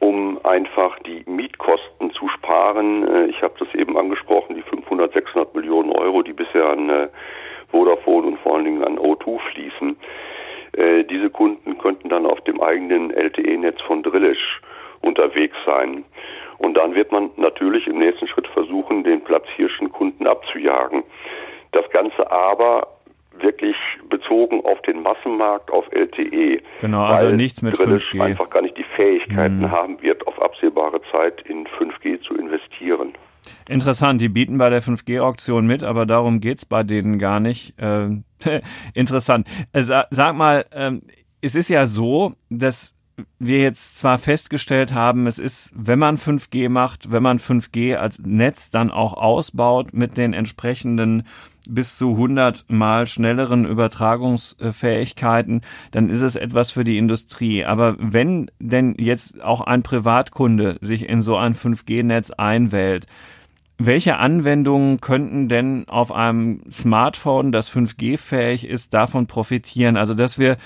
um 0.00 0.40
einfach 0.44 0.98
die 1.00 1.22
Mietkosten 1.26 2.10
zu 2.12 2.28
sparen. 2.28 3.06
Äh, 3.06 3.26
ich 3.26 3.42
habe 3.42 3.54
das 3.58 3.72
eben 3.74 3.96
angesprochen, 3.96 4.56
die 4.56 4.62
500, 4.62 5.12
600 5.12 5.54
Millionen 5.54 5.90
Euro, 5.92 6.22
die 6.22 6.32
bisher 6.32 6.68
an 6.68 6.90
äh, 6.90 7.08
Vodafone 7.70 8.28
und 8.28 8.38
vor 8.40 8.56
allen 8.56 8.64
Dingen 8.64 8.84
an 8.84 8.98
O2 8.98 9.38
fließen. 9.52 9.96
Äh, 10.72 11.04
diese 11.04 11.30
Kunden 11.30 11.78
könnten 11.78 12.08
dann 12.08 12.26
auf 12.26 12.40
dem 12.42 12.60
eigenen 12.60 13.10
LTE-Netz 13.10 13.80
von 13.82 14.02
Drillisch 14.02 14.60
unterwegs 15.02 15.56
sein. 15.64 16.04
Und 16.58 16.74
dann 16.74 16.94
wird 16.94 17.12
man 17.12 17.30
natürlich 17.36 17.86
im 17.86 17.98
nächsten 17.98 18.26
Schritt 18.26 18.46
versuchen, 18.48 19.04
den 19.04 19.20
platzhirschen 19.22 19.92
Kunden 19.92 20.26
abzujagen. 20.26 21.02
Das 21.72 21.88
Ganze 21.90 22.30
aber 22.30 22.88
wirklich 23.40 23.76
bezogen 24.08 24.64
auf 24.64 24.80
den 24.82 25.02
Massenmarkt, 25.02 25.70
auf 25.70 25.84
LTE. 25.92 26.60
Genau, 26.80 27.04
also 27.04 27.30
nichts 27.30 27.62
mit 27.62 27.78
Drillisch 27.78 28.10
5G. 28.10 28.22
einfach 28.22 28.50
gar 28.50 28.62
nicht 28.62 28.76
die 28.76 28.86
Fähigkeiten 28.96 29.60
mhm. 29.60 29.70
haben 29.70 30.02
wird, 30.02 30.26
auf 30.26 30.40
absehbare 30.40 31.00
Zeit 31.10 31.42
in 31.48 31.66
5G 31.66 32.20
zu 32.22 32.34
investieren. 32.34 33.14
Interessant, 33.68 34.20
die 34.20 34.28
bieten 34.28 34.58
bei 34.58 34.70
der 34.70 34.82
5G-Auktion 34.82 35.66
mit, 35.66 35.82
aber 35.82 36.06
darum 36.06 36.40
geht's 36.40 36.64
bei 36.64 36.82
denen 36.82 37.18
gar 37.18 37.40
nicht. 37.40 37.74
Ähm, 37.78 38.24
interessant. 38.94 39.46
Äh, 39.72 39.82
sag 39.82 40.34
mal, 40.34 40.66
ähm, 40.72 41.02
es 41.40 41.54
ist 41.54 41.68
ja 41.68 41.86
so, 41.86 42.34
dass 42.48 42.94
wir 43.38 43.60
jetzt 43.60 43.98
zwar 43.98 44.18
festgestellt 44.18 44.92
haben, 44.92 45.26
es 45.26 45.38
ist, 45.38 45.72
wenn 45.74 45.98
man 45.98 46.16
5G 46.16 46.68
macht, 46.68 47.12
wenn 47.12 47.22
man 47.22 47.38
5G 47.38 47.96
als 47.96 48.20
Netz 48.24 48.70
dann 48.70 48.90
auch 48.90 49.14
ausbaut 49.14 49.92
mit 49.92 50.16
den 50.16 50.32
entsprechenden 50.32 51.26
bis 51.68 51.96
zu 51.96 52.10
100 52.10 52.66
mal 52.68 53.06
schnelleren 53.06 53.64
Übertragungsfähigkeiten, 53.64 55.62
dann 55.90 56.10
ist 56.10 56.20
es 56.20 56.36
etwas 56.36 56.70
für 56.70 56.84
die 56.84 56.98
Industrie. 56.98 57.64
Aber 57.64 57.96
wenn 57.98 58.50
denn 58.58 58.94
jetzt 58.98 59.42
auch 59.42 59.60
ein 59.60 59.82
Privatkunde 59.82 60.78
sich 60.80 61.08
in 61.08 61.22
so 61.22 61.36
ein 61.36 61.54
5G-Netz 61.54 62.30
einwählt, 62.30 63.06
welche 63.78 64.18
Anwendungen 64.18 65.00
könnten 65.00 65.48
denn 65.48 65.88
auf 65.88 66.12
einem 66.12 66.62
Smartphone, 66.70 67.50
das 67.50 67.74
5G-fähig 67.74 68.66
ist, 68.66 68.94
davon 68.94 69.26
profitieren? 69.26 69.96
Also, 69.96 70.14
dass 70.14 70.38
wir 70.38 70.58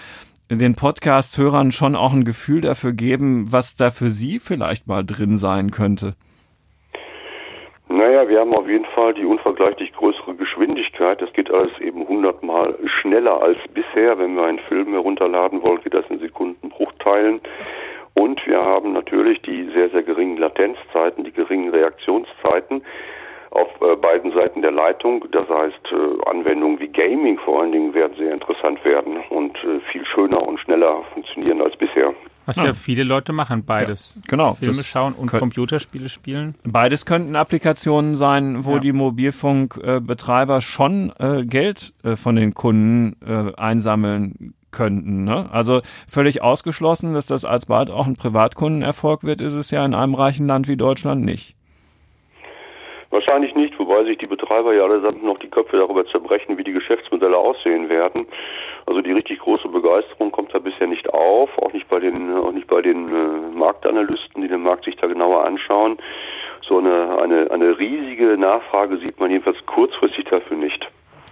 den 0.50 0.74
Podcast-Hörern 0.74 1.72
schon 1.72 1.94
auch 1.94 2.12
ein 2.12 2.24
Gefühl 2.24 2.61
dafür 2.61 2.92
geben, 2.92 3.50
was 3.52 3.76
da 3.76 3.90
für 3.90 4.11
sie 4.11 4.40
vielleicht 4.40 4.87
mal 4.87 5.04
drin 5.04 5.37
sein 5.37 5.70
könnte. 5.70 6.16
Naja, 7.88 8.29
wir 8.29 8.40
haben 8.40 8.55
auf 8.55 8.68
jeden 8.68 8.85
Fall 8.85 9.14
die 9.14 9.24
unvergleichlich 9.24 9.92
größere 9.94 10.35
Geschwindigkeit. 10.35 11.22
Das 11.22 11.33
geht 11.33 11.51
alles 11.51 11.77
eben 11.81 12.07
hundertmal 12.07 12.77
schneller 12.85 13.42
als 13.42 13.59
bisher. 13.72 14.18
Wenn 14.18 14.35
wir 14.35 14.44
einen 14.44 14.59
Film 14.59 14.92
herunterladen 14.92 15.62
wollen, 15.62 15.81
geht 15.81 15.94
das 15.94 16.05
in 16.11 16.18
Sekundenbruchteilen. 16.18 17.40
Und 18.12 18.46
wir 18.46 18.61
haben 18.62 18.92
natürlich 18.92 19.40
die 19.42 19.70
sehr, 19.72 19.88
sehr 19.88 20.03
geringen 20.03 20.37
Latenzzeiten, 20.37 21.24
die 21.24 21.33
geringen 21.33 21.70
Reaktionszeiten 21.70 22.83
auf 23.50 23.68
äh, 23.80 23.96
beiden 23.96 24.32
Seiten 24.32 24.62
der 24.62 24.72
Leitung. 24.72 25.24
Das 25.32 25.48
heißt, 25.48 25.92
äh, 25.92 26.28
Anwendungen 26.30 26.78
wie 26.80 26.88
Gaming 26.88 27.38
vor 27.38 27.62
allen 27.62 27.72
Dingen 27.72 27.94
werden 27.94 28.16
sehr 28.16 28.32
interessant 28.32 28.84
werden 28.84 29.18
und 29.30 29.56
äh, 29.58 29.80
viel 29.90 30.04
schöner 30.06 30.42
und 30.42 30.58
schneller 30.61 31.02
funktionieren 31.14 31.61
als 31.62 31.76
bisher. 31.76 32.14
Was 32.48 32.56
ja, 32.56 32.66
ja 32.66 32.72
viele 32.72 33.04
Leute 33.04 33.34
machen, 33.34 33.64
beides. 33.66 34.14
Ja, 34.16 34.22
genau. 34.26 34.54
Filme 34.54 34.82
schauen 34.82 35.12
und 35.12 35.30
Computerspiele 35.30 36.08
spielen. 36.08 36.54
Beides 36.64 37.04
könnten 37.04 37.37
Applikationen 37.37 38.14
sein, 38.14 38.64
wo 38.64 38.76
ja. 38.76 38.78
die 38.78 38.92
Mobilfunkbetreiber 38.92 40.62
schon 40.62 41.12
äh, 41.18 41.44
Geld 41.44 41.92
äh, 42.04 42.16
von 42.16 42.37
den 42.37 42.54
Kunden 42.54 43.16
äh, 43.22 43.54
einsammeln 43.54 44.54
könnten. 44.70 45.24
Ne? 45.24 45.50
Also 45.52 45.82
völlig 46.08 46.40
ausgeschlossen, 46.40 47.12
dass 47.12 47.26
das 47.26 47.44
alsbald 47.44 47.90
auch 47.90 48.06
ein 48.06 48.16
Privatkundenerfolg 48.16 49.24
wird, 49.24 49.42
ist 49.42 49.54
es 49.54 49.70
ja 49.70 49.84
in 49.84 49.94
einem 49.94 50.14
reichen 50.14 50.46
Land 50.46 50.68
wie 50.68 50.78
Deutschland 50.78 51.22
nicht. 51.24 51.58
Wahrscheinlich 53.18 53.52
nicht, 53.57 53.76
wobei 53.81 54.04
sich 54.04 54.16
die 54.18 54.28
Betreiber 54.28 54.72
ja 54.72 54.85
allesamt 54.85 55.24
noch 55.24 55.40
die 55.40 55.48
Köpfe 55.48 55.76
darüber 55.76 56.07
zerbrechen, 56.07 56.57
wie 56.57 56.62
die 56.62 56.70
Geschäftsmodelle 56.70 57.37
aussehen 57.37 57.88
werden. 57.88 58.24
Also 58.87 59.02
die 59.02 59.11
richtig 59.11 59.40
große 59.40 59.66
Begeisterung 59.66 60.31
kommt 60.31 60.54
da 60.54 60.61
bisher 60.61 60.87
nicht 60.87 61.12
auf, 61.12 61.50
auch 61.59 61.72
nicht 61.72 61.88
bei 61.88 61.98
den, 61.98 62.33
auch 62.37 62.52
nicht 62.52 62.68
bei 62.68 62.81
den 62.81 63.09
äh, 63.09 63.59
Marktanalysten, 63.59 64.40
die 64.40 64.46
den 64.46 64.62
Markt 64.62 64.85
sich 64.85 64.94
da 64.98 65.09
genauer 65.09 65.44
anschauen. 65.44 65.98
So 66.62 66.78
eine, 66.78 67.18
eine, 67.20 67.50
eine 67.50 67.76
riesige 67.76 68.38
Nachfrage 68.38 68.98
sieht 68.98 69.18
man 69.18 69.33
jedenfalls 69.33 69.59
kurzfristig 69.66 70.26
dafür 70.26 70.57
nicht. 70.57 70.87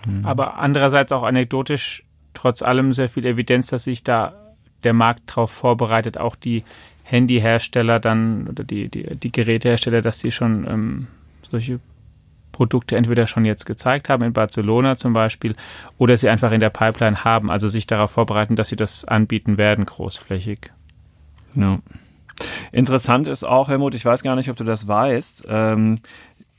Mhm. 0.09 0.27
Aber 0.27 0.59
andererseits 0.59 1.13
auch 1.13 1.23
anekdotisch 1.23 2.03
trotz 2.35 2.63
allem 2.63 2.91
sehr 2.91 3.09
viel 3.09 3.27
Evidenz, 3.27 3.69
dass 3.69 3.85
sich 3.85 4.03
da 4.03 4.35
der 4.83 4.93
Markt 4.93 5.21
darauf 5.31 5.53
vorbereitet, 5.53 6.19
auch 6.19 6.35
die 6.35 6.65
Handyhersteller 7.05 8.01
dann 8.01 8.49
oder 8.51 8.65
die, 8.65 8.89
die, 8.89 9.05
die 9.15 9.31
Gerätehersteller, 9.31 10.03
dass 10.03 10.19
sie 10.19 10.33
schon 10.33 10.67
ähm, 10.69 11.07
solche 11.51 11.81
Produkte 12.53 12.97
entweder 12.97 13.27
schon 13.27 13.45
jetzt 13.45 13.67
gezeigt 13.67 14.09
haben, 14.09 14.25
in 14.25 14.33
Barcelona 14.33 14.97
zum 14.97 15.13
Beispiel, 15.13 15.55
oder 15.99 16.17
sie 16.17 16.29
einfach 16.29 16.53
in 16.53 16.61
der 16.61 16.71
Pipeline 16.71 17.25
haben, 17.25 17.51
also 17.51 17.69
sich 17.69 17.87
darauf 17.87 18.11
vorbereiten, 18.11 18.57
dass 18.57 18.69
sie 18.69 18.77
das 18.77 19.05
anbieten 19.05 19.59
werden, 19.59 19.85
großflächig. 19.85 20.73
Ja. 21.55 21.79
Interessant 22.73 23.29
ist 23.29 23.45
auch, 23.45 23.69
Helmut, 23.69 23.95
ich 23.95 24.05
weiß 24.05 24.23
gar 24.23 24.37
nicht, 24.37 24.51
ob 24.51 24.57
du 24.57 24.65
das 24.65 24.89
weißt, 24.89 25.47
ähm, 25.49 25.97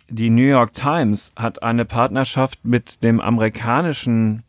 die 0.10 0.30
New 0.30 0.44
York 0.44 0.74
Times 0.74 1.34
hat 1.36 1.64
eine 1.64 1.86
Partnerschaft 1.86 2.64
mit 2.64 3.04
dem 3.04 3.20
amerikanischen 3.20 4.44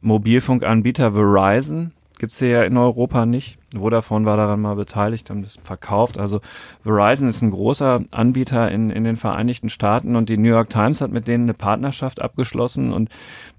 Mobilfunkanbieter 0.00 1.12
Verizon 1.12 1.92
gibt's 2.24 2.38
hier 2.38 2.48
ja 2.48 2.62
in 2.62 2.78
Europa 2.78 3.26
nicht. 3.26 3.58
Vodafone 3.76 4.24
war 4.24 4.38
daran 4.38 4.62
mal 4.62 4.76
beteiligt, 4.76 5.28
haben 5.28 5.42
das 5.42 5.58
verkauft. 5.62 6.16
Also 6.16 6.40
Verizon 6.82 7.28
ist 7.28 7.42
ein 7.42 7.50
großer 7.50 8.02
Anbieter 8.12 8.70
in, 8.70 8.88
in 8.88 9.04
den 9.04 9.16
Vereinigten 9.16 9.68
Staaten 9.68 10.16
und 10.16 10.30
die 10.30 10.38
New 10.38 10.48
York 10.48 10.70
Times 10.70 11.02
hat 11.02 11.10
mit 11.10 11.28
denen 11.28 11.44
eine 11.44 11.52
Partnerschaft 11.52 12.22
abgeschlossen 12.22 12.94
und 12.94 13.10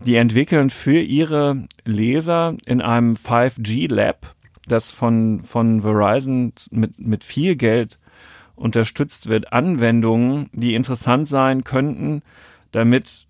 die 0.04 0.16
entwickeln 0.16 0.72
für 0.72 1.00
ihre 1.00 1.68
Leser 1.84 2.56
in 2.66 2.82
einem 2.82 3.14
5G 3.14 3.94
Lab, 3.94 4.34
das 4.68 4.92
von, 4.92 5.44
von 5.44 5.82
Verizon 5.82 6.54
mit, 6.72 7.00
mit 7.00 7.24
viel 7.24 7.56
Geld 7.56 8.00
unterstützt 8.56 9.30
wird, 9.30 9.54
Anwendungen, 9.54 10.50
die 10.54 10.74
interessant 10.74 11.28
sein 11.28 11.64
könnten, 11.64 12.24
damit 12.72 13.28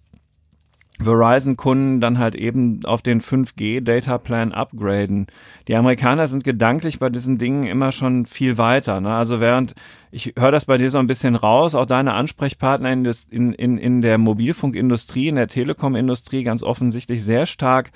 Verizon-Kunden 1.04 2.00
dann 2.00 2.20
halt 2.20 2.36
eben 2.36 2.86
auf 2.86 3.02
den 3.02 3.22
5G-Data-Plan 3.22 4.52
upgraden. 4.54 5.28
Die 5.68 5.76
Amerikaner 5.76 6.28
sind 6.28 6.44
gedanklich 6.44 7.00
bei 7.00 7.10
diesen 7.10 7.38
Dingen 7.38 7.64
immer 7.66 7.92
schon 7.92 8.26
viel 8.26 8.58
weiter. 8.58 9.02
Ne? 9.02 9.14
Also 9.14 9.40
während, 9.40 9.76
ich 10.12 10.34
höre 10.38 10.52
das 10.52 10.66
bei 10.66 10.78
dir 10.78 10.90
so 10.90 10.98
ein 10.98 11.08
bisschen 11.08 11.36
raus, 11.36 11.76
auch 11.76 11.86
deine 11.86 12.14
Ansprechpartner 12.14 12.92
in, 12.94 13.04
des, 13.04 13.26
in, 13.26 13.54
in, 13.54 13.78
in 13.78 14.02
der 14.02 14.18
Mobilfunkindustrie, 14.18 15.28
in 15.28 15.36
der 15.36 15.48
Telekom-Industrie 15.48 16.44
ganz 16.44 16.64
offensichtlich 16.64 17.24
sehr 17.24 17.46
stark 17.46 17.92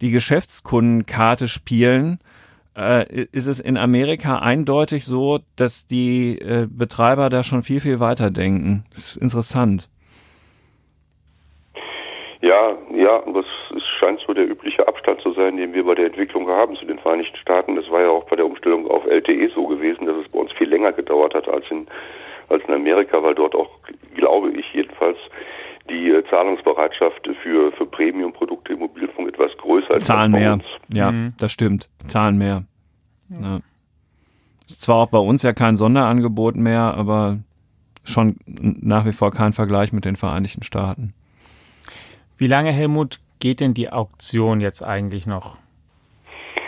die 0.00 0.10
Geschäftskundenkarte 0.10 1.48
spielen, 1.48 2.18
äh, 2.76 3.24
ist 3.26 3.46
es 3.46 3.60
in 3.60 3.76
Amerika 3.76 4.38
eindeutig 4.38 5.04
so, 5.04 5.40
dass 5.56 5.86
die 5.86 6.38
äh, 6.38 6.66
Betreiber 6.70 7.30
da 7.30 7.42
schon 7.42 7.62
viel, 7.62 7.80
viel 7.80 8.00
weiter 8.00 8.30
denken. 8.30 8.84
Das 8.94 9.12
ist 9.12 9.16
interessant. 9.16 9.88
Ja, 12.44 12.76
ja, 12.94 13.22
das 13.32 13.46
scheint 13.98 14.20
so 14.26 14.34
der 14.34 14.46
übliche 14.46 14.86
Abstand 14.86 15.18
zu 15.22 15.32
sein, 15.32 15.56
den 15.56 15.72
wir 15.72 15.82
bei 15.82 15.94
der 15.94 16.06
Entwicklung 16.08 16.46
haben 16.46 16.76
zu 16.76 16.84
den 16.84 16.98
Vereinigten 16.98 17.38
Staaten. 17.38 17.74
Das 17.74 17.90
war 17.90 18.02
ja 18.02 18.10
auch 18.10 18.24
bei 18.24 18.36
der 18.36 18.44
Umstellung 18.44 18.86
auf 18.90 19.06
LTE 19.06 19.48
so 19.54 19.66
gewesen, 19.66 20.04
dass 20.04 20.16
es 20.18 20.28
bei 20.30 20.40
uns 20.40 20.52
viel 20.52 20.68
länger 20.68 20.92
gedauert 20.92 21.32
hat 21.32 21.48
als 21.48 21.64
in, 21.70 21.86
als 22.50 22.62
in 22.68 22.74
Amerika, 22.74 23.22
weil 23.22 23.34
dort 23.34 23.54
auch, 23.54 23.70
glaube 24.14 24.50
ich 24.50 24.66
jedenfalls, 24.74 25.16
die 25.88 26.10
äh, 26.10 26.22
Zahlungsbereitschaft 26.28 27.26
für, 27.42 27.72
für 27.72 27.86
Premium-Produkte 27.86 28.74
im 28.74 28.80
Mobilfunk 28.80 29.26
etwas 29.30 29.56
größer 29.56 29.96
ist. 29.96 30.04
Zahlen 30.04 30.32
mehr. 30.32 30.52
Uns. 30.52 30.64
Ja, 30.92 31.12
mhm. 31.12 31.32
das 31.38 31.50
stimmt. 31.50 31.88
Zahlen 32.08 32.36
mehr. 32.36 32.64
Ja. 33.30 33.60
Ist 34.68 34.82
zwar 34.82 34.96
auch 34.96 35.08
bei 35.08 35.18
uns 35.18 35.42
ja 35.42 35.54
kein 35.54 35.78
Sonderangebot 35.78 36.56
mehr, 36.56 36.92
aber 36.94 37.38
schon 38.04 38.36
nach 38.44 39.06
wie 39.06 39.12
vor 39.12 39.30
kein 39.30 39.54
Vergleich 39.54 39.94
mit 39.94 40.04
den 40.04 40.16
Vereinigten 40.16 40.62
Staaten. 40.62 41.14
Wie 42.36 42.48
lange, 42.48 42.72
Helmut, 42.72 43.20
geht 43.38 43.60
denn 43.60 43.74
die 43.74 43.90
Auktion 43.90 44.60
jetzt 44.60 44.84
eigentlich 44.84 45.24
noch 45.24 45.56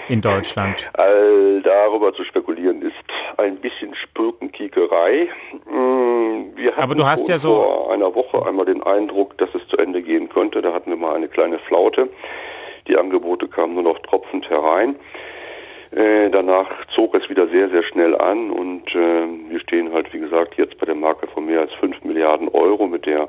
in 0.09 0.21
Deutschland? 0.21 0.91
All 0.95 1.61
darüber 1.63 2.15
zu 2.15 2.23
spekulieren 2.25 2.83
ist 2.83 2.95
ein 3.39 3.57
bisschen 3.57 3.93
Spürkenkiekerei. 3.97 5.29
Mm, 5.65 6.57
wir 6.57 6.79
Aber 6.79 6.95
du 6.95 7.05
hast 7.05 7.29
ja 7.29 7.37
so 7.37 7.49
vor 7.49 7.93
einer 7.93 8.15
Woche 8.15 8.47
einmal 8.47 8.67
den 8.67 8.81
Eindruck, 8.85 9.37
dass 9.39 9.49
es 9.57 9.67
zu 9.67 9.77
Ende 9.77 10.03
gehen 10.03 10.29
könnte. 10.29 10.63
Da 10.63 10.73
hatten 10.73 10.91
wir 10.91 10.97
mal 10.97 11.17
eine 11.17 11.27
kleine 11.27 11.59
Flaute. 11.59 12.09
Die 12.87 12.97
Angebote 12.97 13.49
kamen 13.49 13.75
nur 13.75 13.83
noch 13.83 13.99
tropfend 14.01 14.49
herein. 14.49 14.95
Äh, 15.91 16.31
danach 16.31 16.69
zog 16.95 17.17
es 17.17 17.29
wieder 17.29 17.49
sehr, 17.49 17.71
sehr 17.71 17.83
schnell 17.83 18.15
an 18.15 18.51
und 18.51 18.89
äh, 18.95 19.51
wir 19.51 19.59
stehen 19.61 19.93
halt, 19.93 20.13
wie 20.13 20.21
gesagt, 20.21 20.57
jetzt 20.57 20.79
bei 20.79 20.87
der 20.87 20.95
Marke 20.95 21.27
von 21.27 21.47
mehr 21.47 21.61
als 21.61 21.73
5 21.75 22.05
Milliarden 22.05 22.49
Euro, 22.51 22.87
mit 22.87 23.07
der 23.07 23.29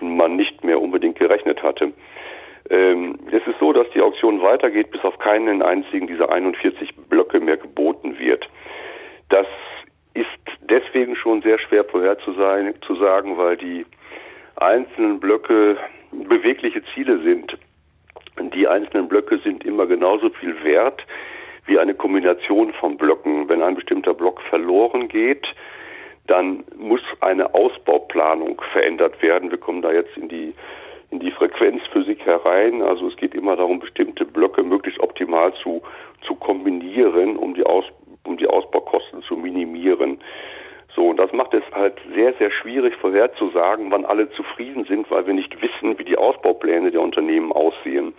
man 0.00 0.36
nicht 0.36 0.64
mehr 0.64 0.80
unbedingt 0.80 1.18
gerechnet 1.18 1.62
hatte. 1.62 1.92
Ähm, 2.70 3.18
es 3.30 3.46
ist 3.46 3.58
so, 3.60 3.72
dass 3.72 3.88
die 3.90 4.00
Auktion 4.00 4.42
weitergeht, 4.42 4.90
bis 4.90 5.02
auf 5.04 5.18
keinen 5.18 5.62
einzigen 5.62 6.06
dieser 6.06 6.30
41 6.30 6.94
Blöcke 7.08 7.40
mehr 7.40 7.56
geboten 7.56 8.18
wird. 8.18 8.48
Das 9.28 9.46
ist 10.14 10.26
deswegen 10.68 11.14
schon 11.16 11.42
sehr 11.42 11.58
schwer 11.58 11.84
vorherzusagen, 11.84 12.74
zu 12.82 12.96
sagen, 12.96 13.36
weil 13.38 13.56
die 13.56 13.86
einzelnen 14.56 15.20
Blöcke 15.20 15.76
bewegliche 16.12 16.82
Ziele 16.94 17.20
sind. 17.22 17.56
Die 18.54 18.66
einzelnen 18.66 19.08
Blöcke 19.08 19.38
sind 19.38 19.64
immer 19.64 19.86
genauso 19.86 20.30
viel 20.30 20.62
wert 20.64 21.02
wie 21.66 21.78
eine 21.78 21.94
Kombination 21.94 22.72
von 22.74 22.96
Blöcken. 22.96 23.48
Wenn 23.48 23.62
ein 23.62 23.74
bestimmter 23.74 24.14
Block 24.14 24.40
verloren 24.42 25.08
geht, 25.08 25.46
dann 26.26 26.64
muss 26.76 27.00
eine 27.20 27.54
Ausbauplanung 27.54 28.60
verändert 28.72 29.20
werden. 29.22 29.50
Wir 29.50 29.58
kommen 29.58 29.82
da 29.82 29.92
jetzt 29.92 30.16
in 30.16 30.28
die 30.28 30.54
in 31.10 31.20
die 31.20 31.30
Frequenzphysik 31.30 32.26
herein. 32.26 32.82
Also 32.82 33.06
es 33.06 33.16
geht 33.16 33.34
immer 33.34 33.54
darum, 33.54 33.78
bestimmte 33.78 34.24
Blöcke 34.24 34.64
möglichst 34.64 35.00
optimal 35.00 35.54
zu 35.62 35.80
zu 36.26 36.34
kombinieren, 36.34 37.36
um 37.36 37.54
die 37.54 37.64
Aus, 37.64 37.84
um 38.24 38.36
die 38.36 38.48
Ausbaukosten 38.48 39.22
zu 39.22 39.36
minimieren. 39.36 40.18
So, 40.94 41.08
und 41.08 41.18
das 41.18 41.30
macht 41.32 41.52
es 41.52 41.62
halt 41.72 41.94
sehr, 42.14 42.32
sehr 42.34 42.50
schwierig 42.50 42.96
vorherzusagen, 42.96 43.90
wann 43.90 44.06
alle 44.06 44.30
zufrieden 44.30 44.84
sind, 44.86 45.10
weil 45.10 45.26
wir 45.26 45.34
nicht 45.34 45.60
wissen, 45.60 45.98
wie 45.98 46.04
die 46.04 46.16
Ausbaupläne 46.16 46.90
der 46.90 47.02
Unternehmen 47.02 47.52
aussehen. 47.52 48.14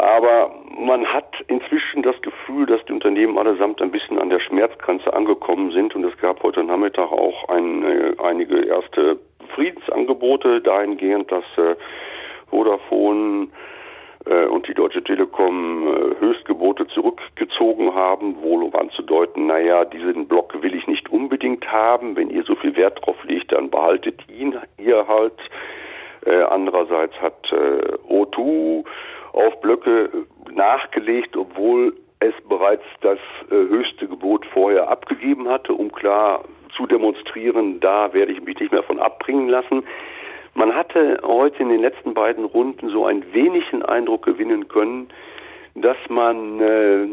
Aber 0.00 0.54
man 0.78 1.04
hat 1.04 1.36
inzwischen 1.48 2.02
das 2.02 2.18
Gefühl, 2.22 2.64
dass 2.64 2.82
die 2.86 2.92
Unternehmen 2.92 3.36
allesamt 3.36 3.82
ein 3.82 3.90
bisschen 3.90 4.18
an 4.18 4.30
der 4.30 4.40
Schmerzgrenze 4.40 5.12
angekommen 5.12 5.72
sind 5.72 5.94
und 5.94 6.04
es 6.04 6.16
gab 6.16 6.42
heute 6.42 6.64
Nachmittag 6.64 7.12
auch 7.12 7.50
ein, 7.50 7.84
einige 8.18 8.64
erste 8.64 9.18
Friedensangebote 9.54 10.62
dahingehend, 10.62 11.30
dass 11.30 11.44
äh, 11.58 11.76
Vodafone 12.48 13.48
äh, 14.24 14.46
und 14.46 14.66
die 14.68 14.72
Deutsche 14.72 15.04
Telekom 15.04 15.86
äh, 15.86 16.20
Höchstgebote 16.20 16.86
zurückgezogen 16.86 17.94
haben, 17.94 18.40
wohl 18.40 18.62
um 18.62 18.74
anzudeuten, 18.74 19.48
naja, 19.48 19.84
diesen 19.84 20.28
Block 20.28 20.62
will 20.62 20.74
ich 20.74 20.86
nicht 20.86 21.10
unbedingt 21.10 21.70
haben, 21.70 22.16
wenn 22.16 22.30
ihr 22.30 22.44
so 22.44 22.54
viel 22.54 22.74
Wert 22.74 23.04
drauf 23.04 23.22
legt, 23.24 23.52
dann 23.52 23.68
behaltet 23.68 24.18
ihn 24.30 24.56
ihr 24.78 25.06
halt. 25.06 25.34
Äh, 26.24 26.42
andererseits 26.42 27.14
hat 27.20 27.52
äh, 27.52 27.96
O2 28.10 28.84
auf 29.32 29.60
Blöcke 29.60 30.10
nachgelegt, 30.52 31.36
obwohl 31.36 31.94
es 32.20 32.34
bereits 32.48 32.84
das 33.00 33.18
äh, 33.50 33.54
höchste 33.54 34.06
Gebot 34.06 34.44
vorher 34.46 34.88
abgegeben 34.88 35.48
hatte, 35.48 35.72
um 35.72 35.90
klar 35.90 36.44
zu 36.76 36.86
demonstrieren, 36.86 37.80
da 37.80 38.12
werde 38.12 38.32
ich 38.32 38.42
mich 38.42 38.58
nicht 38.60 38.72
mehr 38.72 38.82
von 38.82 38.98
abbringen 38.98 39.48
lassen. 39.48 39.82
Man 40.54 40.74
hatte 40.74 41.20
heute 41.22 41.62
in 41.62 41.68
den 41.68 41.80
letzten 41.80 42.14
beiden 42.14 42.44
Runden 42.44 42.90
so 42.90 43.06
ein 43.06 43.24
wenig 43.32 43.64
den 43.70 43.82
Eindruck 43.82 44.24
gewinnen 44.24 44.68
können, 44.68 45.08
dass 45.74 45.96
man 46.08 46.60
äh, 46.60 47.06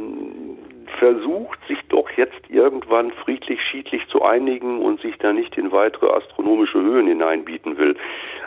versucht, 0.92 1.60
sich 1.68 1.78
doch 1.90 2.10
jetzt 2.18 2.50
irgendwann 2.50 3.12
friedlich, 3.12 3.60
schiedlich 3.72 4.02
zu 4.10 4.24
einigen 4.24 4.80
und 4.80 5.02
sich 5.02 5.18
da 5.18 5.34
nicht 5.34 5.58
in 5.58 5.72
weitere 5.72 6.08
astronomische 6.08 6.80
Höhen 6.80 7.08
hineinbieten 7.08 7.78
will. 7.78 7.96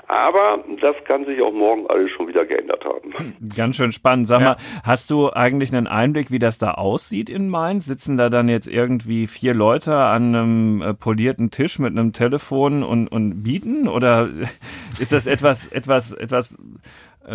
Aber 0.09 0.65
das 0.81 0.97
kann 1.05 1.25
sich 1.25 1.41
auch 1.41 1.53
morgen 1.53 1.87
alles 1.89 2.11
schon 2.11 2.27
wieder 2.27 2.45
geändert 2.45 2.85
haben. 2.85 3.13
Hm, 3.15 3.35
ganz 3.55 3.77
schön 3.77 3.93
spannend. 3.93 4.27
Sag 4.27 4.41
ja. 4.41 4.47
mal, 4.49 4.57
hast 4.83 5.11
du 5.11 5.33
eigentlich 5.33 5.73
einen 5.73 5.87
Einblick, 5.87 6.33
wie 6.33 6.41
das 6.41 6.59
da 6.59 6.73
aussieht 6.73 7.31
in 7.31 7.49
Mainz? 7.49 7.87
Sitzen 7.87 8.17
da 8.17 8.29
dann 8.29 8.49
jetzt 8.49 8.67
irgendwie 8.67 9.29
vier 9.29 9.55
Leute 9.55 9.95
an 9.95 10.35
einem 10.35 10.83
äh, 10.83 10.95
polierten 10.95 11.53
Tisch 11.53 11.79
mit 11.79 11.97
einem 11.97 12.13
Telefon 12.13 12.83
und, 12.83 13.07
und 13.07 13.45
bieten? 13.45 13.87
Oder 13.87 14.29
ist 14.99 15.13
das 15.13 15.29
etwas, 15.29 15.69
etwas, 15.69 16.13
etwas 16.13 16.57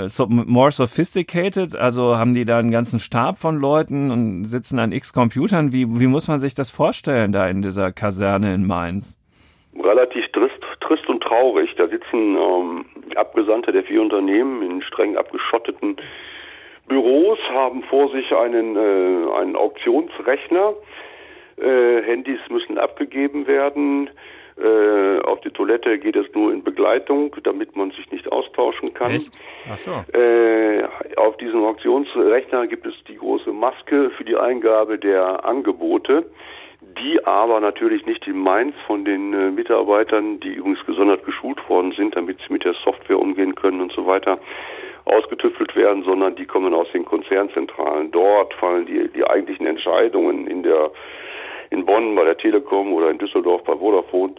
so, 0.07 0.27
more 0.27 0.71
sophisticated? 0.71 1.75
Also 1.75 2.17
haben 2.17 2.33
die 2.33 2.45
da 2.45 2.57
einen 2.57 2.71
ganzen 2.71 2.99
Stab 2.99 3.37
von 3.37 3.59
Leuten 3.59 4.11
und 4.11 4.45
sitzen 4.45 4.79
an 4.79 4.91
x 4.91 5.13
Computern? 5.13 5.71
Wie, 5.71 5.99
wie 5.99 6.07
muss 6.07 6.27
man 6.27 6.39
sich 6.39 6.53
das 6.55 6.71
vorstellen 6.71 7.31
da 7.31 7.47
in 7.47 7.61
dieser 7.61 7.91
Kaserne 7.91 8.53
in 8.53 8.65
Mainz? 8.65 9.19
Relativ 9.77 10.25
trist, 10.31 10.61
trist 10.81 11.07
und 11.07 11.21
traurig. 11.21 11.69
Da 11.77 11.87
sitzen 11.87 12.35
ähm, 12.35 12.85
Abgesandte 13.15 13.71
der 13.71 13.83
vier 13.83 14.01
Unternehmen 14.01 14.61
in 14.61 14.81
streng 14.81 15.17
abgeschotteten 15.17 15.97
Büros, 16.87 17.39
haben 17.49 17.83
vor 17.83 18.11
sich 18.11 18.31
einen, 18.35 18.75
äh, 18.75 19.39
einen 19.39 19.55
Auktionsrechner. 19.55 20.73
Äh, 21.57 22.01
Handys 22.03 22.39
müssen 22.49 22.77
abgegeben 22.77 23.47
werden. 23.47 24.09
Äh, 24.57 25.19
auf 25.19 25.41
die 25.41 25.49
Toilette 25.49 25.99
geht 25.99 26.15
es 26.15 26.25
nur 26.33 26.53
in 26.53 26.63
Begleitung, 26.63 27.35
damit 27.43 27.75
man 27.75 27.91
sich 27.91 28.09
nicht 28.11 28.31
austauschen 28.31 28.93
kann. 28.93 29.11
Echt? 29.11 29.37
Ach 29.69 29.75
so. 29.75 29.91
Äh, 30.17 30.83
auf 31.17 31.35
diesem 31.37 31.65
Auktionsrechner 31.65 32.65
gibt 32.67 32.85
es 32.85 32.93
die 33.09 33.17
große 33.17 33.51
Maske 33.51 34.11
für 34.11 34.23
die 34.23 34.37
Eingabe 34.37 34.97
der 34.97 35.43
Angebote, 35.43 36.25
die 36.97 37.25
aber 37.25 37.59
natürlich 37.59 38.05
nicht 38.05 38.25
in 38.27 38.37
Mainz 38.37 38.75
von 38.87 39.03
den 39.03 39.33
äh, 39.33 39.51
Mitarbeitern, 39.51 40.39
die 40.39 40.53
übrigens 40.53 40.85
gesondert 40.85 41.25
geschult 41.25 41.67
worden 41.67 41.91
sind, 41.97 42.15
damit 42.15 42.37
sie 42.39 42.53
mit 42.53 42.63
der 42.63 42.75
Software 42.85 43.19
umgehen 43.19 43.55
können 43.55 43.81
und 43.81 43.91
so 43.91 44.05
weiter, 44.05 44.39
ausgetüftelt 45.03 45.75
werden, 45.75 46.03
sondern 46.03 46.35
die 46.35 46.45
kommen 46.45 46.73
aus 46.73 46.87
den 46.93 47.03
Konzernzentralen. 47.03 48.11
Dort 48.11 48.53
fallen 48.55 48.85
die, 48.85 49.09
die 49.09 49.25
eigentlichen 49.25 49.67
Entscheidungen 49.67 50.47
in 50.47 50.63
der 50.63 50.91
in 51.69 51.85
Bonn 51.85 52.15
bei 52.15 52.23
der 52.23 52.37
Telekom 52.37 52.93
oder 52.93 53.09
in 53.09 53.17
Düsseldorf 53.17 53.63
bei 53.63 53.75
Vodafone. 53.75 54.35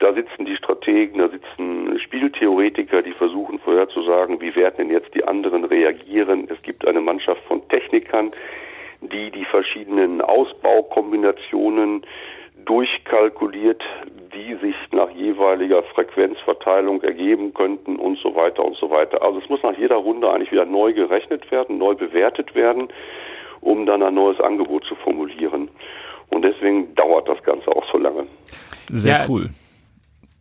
Da 0.00 0.12
sitzen 0.12 0.44
die 0.44 0.56
Strategen, 0.56 1.18
da 1.18 1.28
sitzen 1.28 1.98
Spieltheoretiker, 2.00 3.02
die 3.02 3.12
versuchen 3.12 3.58
vorherzusagen, 3.58 4.40
wie 4.40 4.54
werden 4.56 4.74
denn 4.78 4.90
jetzt 4.90 5.14
die 5.14 5.24
anderen 5.24 5.64
reagieren. 5.64 6.48
Es 6.50 6.60
gibt 6.62 6.86
eine 6.86 7.00
Mannschaft 7.00 7.42
von 7.44 7.66
Technikern, 7.68 8.32
die 9.00 9.30
die 9.30 9.44
verschiedenen 9.44 10.20
Ausbaukombinationen 10.20 12.02
durchkalkuliert, 12.64 13.82
die 14.34 14.54
sich 14.54 14.74
nach 14.92 15.10
jeweiliger 15.10 15.82
Frequenzverteilung 15.82 17.02
ergeben 17.02 17.54
könnten 17.54 17.96
und 17.96 18.18
so 18.18 18.34
weiter 18.34 18.64
und 18.64 18.76
so 18.76 18.90
weiter. 18.90 19.22
Also 19.22 19.38
es 19.38 19.48
muss 19.48 19.62
nach 19.62 19.76
jeder 19.76 19.96
Runde 19.96 20.30
eigentlich 20.30 20.52
wieder 20.52 20.64
neu 20.64 20.92
gerechnet 20.92 21.50
werden, 21.50 21.78
neu 21.78 21.94
bewertet 21.94 22.54
werden, 22.54 22.88
um 23.60 23.86
dann 23.86 24.02
ein 24.02 24.14
neues 24.14 24.40
Angebot 24.40 24.84
zu 24.84 24.94
formulieren. 24.96 25.68
Und 26.30 26.42
deswegen 26.42 26.94
dauert 26.94 27.28
das 27.28 27.42
Ganze 27.44 27.68
auch 27.68 27.84
so 27.92 27.98
lange. 27.98 28.26
Sehr 28.90 29.20
ja, 29.20 29.28
cool. 29.28 29.50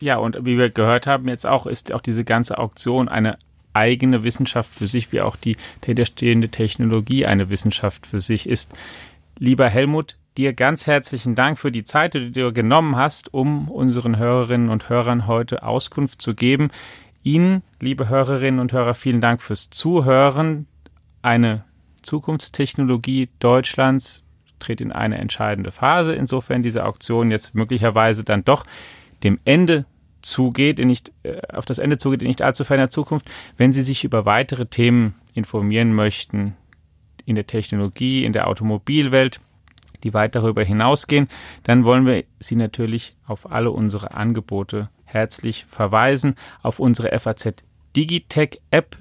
Ja, 0.01 0.17
und 0.17 0.45
wie 0.45 0.57
wir 0.57 0.69
gehört 0.69 1.07
haben, 1.07 1.27
jetzt 1.27 1.47
auch 1.47 1.65
ist 1.65 1.93
auch 1.93 2.01
diese 2.01 2.23
ganze 2.23 2.57
Auktion 2.57 3.07
eine 3.07 3.37
eigene 3.73 4.23
Wissenschaft 4.23 4.73
für 4.73 4.87
sich, 4.87 5.11
wie 5.11 5.21
auch 5.21 5.35
die 5.35 5.55
dahinterstehende 5.81 6.49
Technologie 6.49 7.25
eine 7.25 7.49
Wissenschaft 7.49 8.05
für 8.05 8.19
sich 8.19 8.47
ist. 8.47 8.71
Lieber 9.37 9.69
Helmut, 9.69 10.15
dir 10.37 10.53
ganz 10.53 10.87
herzlichen 10.87 11.35
Dank 11.35 11.57
für 11.57 11.71
die 11.71 11.83
Zeit, 11.83 12.13
die 12.13 12.19
du 12.19 12.31
dir 12.31 12.51
genommen 12.51 12.95
hast, 12.95 13.33
um 13.33 13.69
unseren 13.69 14.17
Hörerinnen 14.17 14.69
und 14.69 14.89
Hörern 14.89 15.27
heute 15.27 15.63
Auskunft 15.63 16.21
zu 16.21 16.35
geben. 16.35 16.69
Ihnen, 17.23 17.63
liebe 17.79 18.09
Hörerinnen 18.09 18.59
und 18.59 18.73
Hörer, 18.73 18.93
vielen 18.93 19.21
Dank 19.21 19.41
fürs 19.41 19.69
Zuhören. 19.69 20.67
Eine 21.21 21.63
Zukunftstechnologie 22.01 23.29
Deutschlands 23.39 24.25
tritt 24.63 24.81
in 24.81 24.91
eine 24.91 25.17
entscheidende 25.17 25.71
Phase, 25.71 26.13
insofern 26.15 26.63
diese 26.63 26.85
Auktion 26.85 27.31
jetzt 27.31 27.55
möglicherweise 27.55 28.23
dann 28.23 28.43
doch 28.43 28.65
dem 29.23 29.39
Ende 29.45 29.85
zugeht, 30.21 30.79
in 30.79 30.87
nicht, 30.87 31.11
äh, 31.23 31.41
auf 31.53 31.65
das 31.65 31.79
Ende 31.79 31.97
zugeht 31.97 32.21
in 32.21 32.27
nicht 32.27 32.41
allzu 32.41 32.63
ferner 32.63 32.89
Zukunft. 32.89 33.29
Wenn 33.57 33.71
Sie 33.71 33.83
sich 33.83 34.03
über 34.03 34.25
weitere 34.25 34.65
Themen 34.65 35.15
informieren 35.33 35.93
möchten, 35.93 36.55
in 37.25 37.35
der 37.35 37.47
Technologie, 37.47 38.25
in 38.25 38.33
der 38.33 38.47
Automobilwelt, 38.47 39.39
die 40.03 40.13
weit 40.13 40.35
darüber 40.35 40.63
hinausgehen, 40.63 41.27
dann 41.63 41.85
wollen 41.85 42.05
wir 42.05 42.25
Sie 42.39 42.55
natürlich 42.55 43.15
auf 43.25 43.51
alle 43.51 43.71
unsere 43.71 44.13
Angebote 44.13 44.89
herzlich 45.05 45.65
verweisen, 45.65 46.35
auf 46.61 46.79
unsere 46.79 47.17
FAZ 47.17 47.63
Digitech 47.95 48.59
App, 48.71 48.97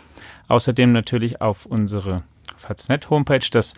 Außerdem 0.49 0.93
natürlich 0.93 1.41
auf 1.41 1.67
unsere 1.67 2.23
Faznet 2.57 3.11
Homepage 3.11 3.47
das 3.51 3.75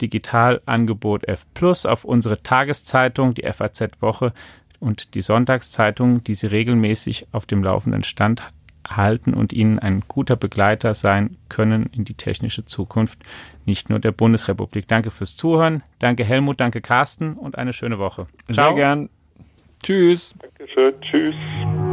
Digitalangebot 0.00 1.26
F 1.26 1.44
auf 1.84 2.04
unsere 2.04 2.40
Tageszeitung, 2.42 3.34
die 3.34 3.50
FAZ 3.50 4.00
Woche 4.00 4.32
und 4.80 5.14
die 5.14 5.20
Sonntagszeitung, 5.20 6.22
die 6.22 6.34
Sie 6.34 6.46
regelmäßig 6.46 7.26
auf 7.32 7.46
dem 7.46 7.64
laufenden 7.64 8.04
Stand 8.04 8.42
halten 8.88 9.34
und 9.34 9.52
Ihnen 9.52 9.78
ein 9.78 10.02
guter 10.08 10.36
Begleiter 10.36 10.94
sein 10.94 11.36
können 11.48 11.88
in 11.92 12.04
die 12.04 12.14
technische 12.14 12.64
Zukunft, 12.64 13.18
nicht 13.64 13.90
nur 13.90 13.98
der 13.98 14.12
Bundesrepublik. 14.12 14.88
Danke 14.88 15.10
fürs 15.10 15.36
Zuhören. 15.36 15.82
Danke 15.98 16.24
Helmut, 16.24 16.60
danke 16.60 16.80
Carsten 16.80 17.34
und 17.34 17.58
eine 17.58 17.72
schöne 17.72 17.98
Woche. 17.98 18.26
Ciao. 18.50 18.68
Sehr 18.68 18.74
gern. 18.74 19.08
Tschüss. 19.82 20.34
Dankeschön. 20.40 20.94
Tschüss. 21.00 21.87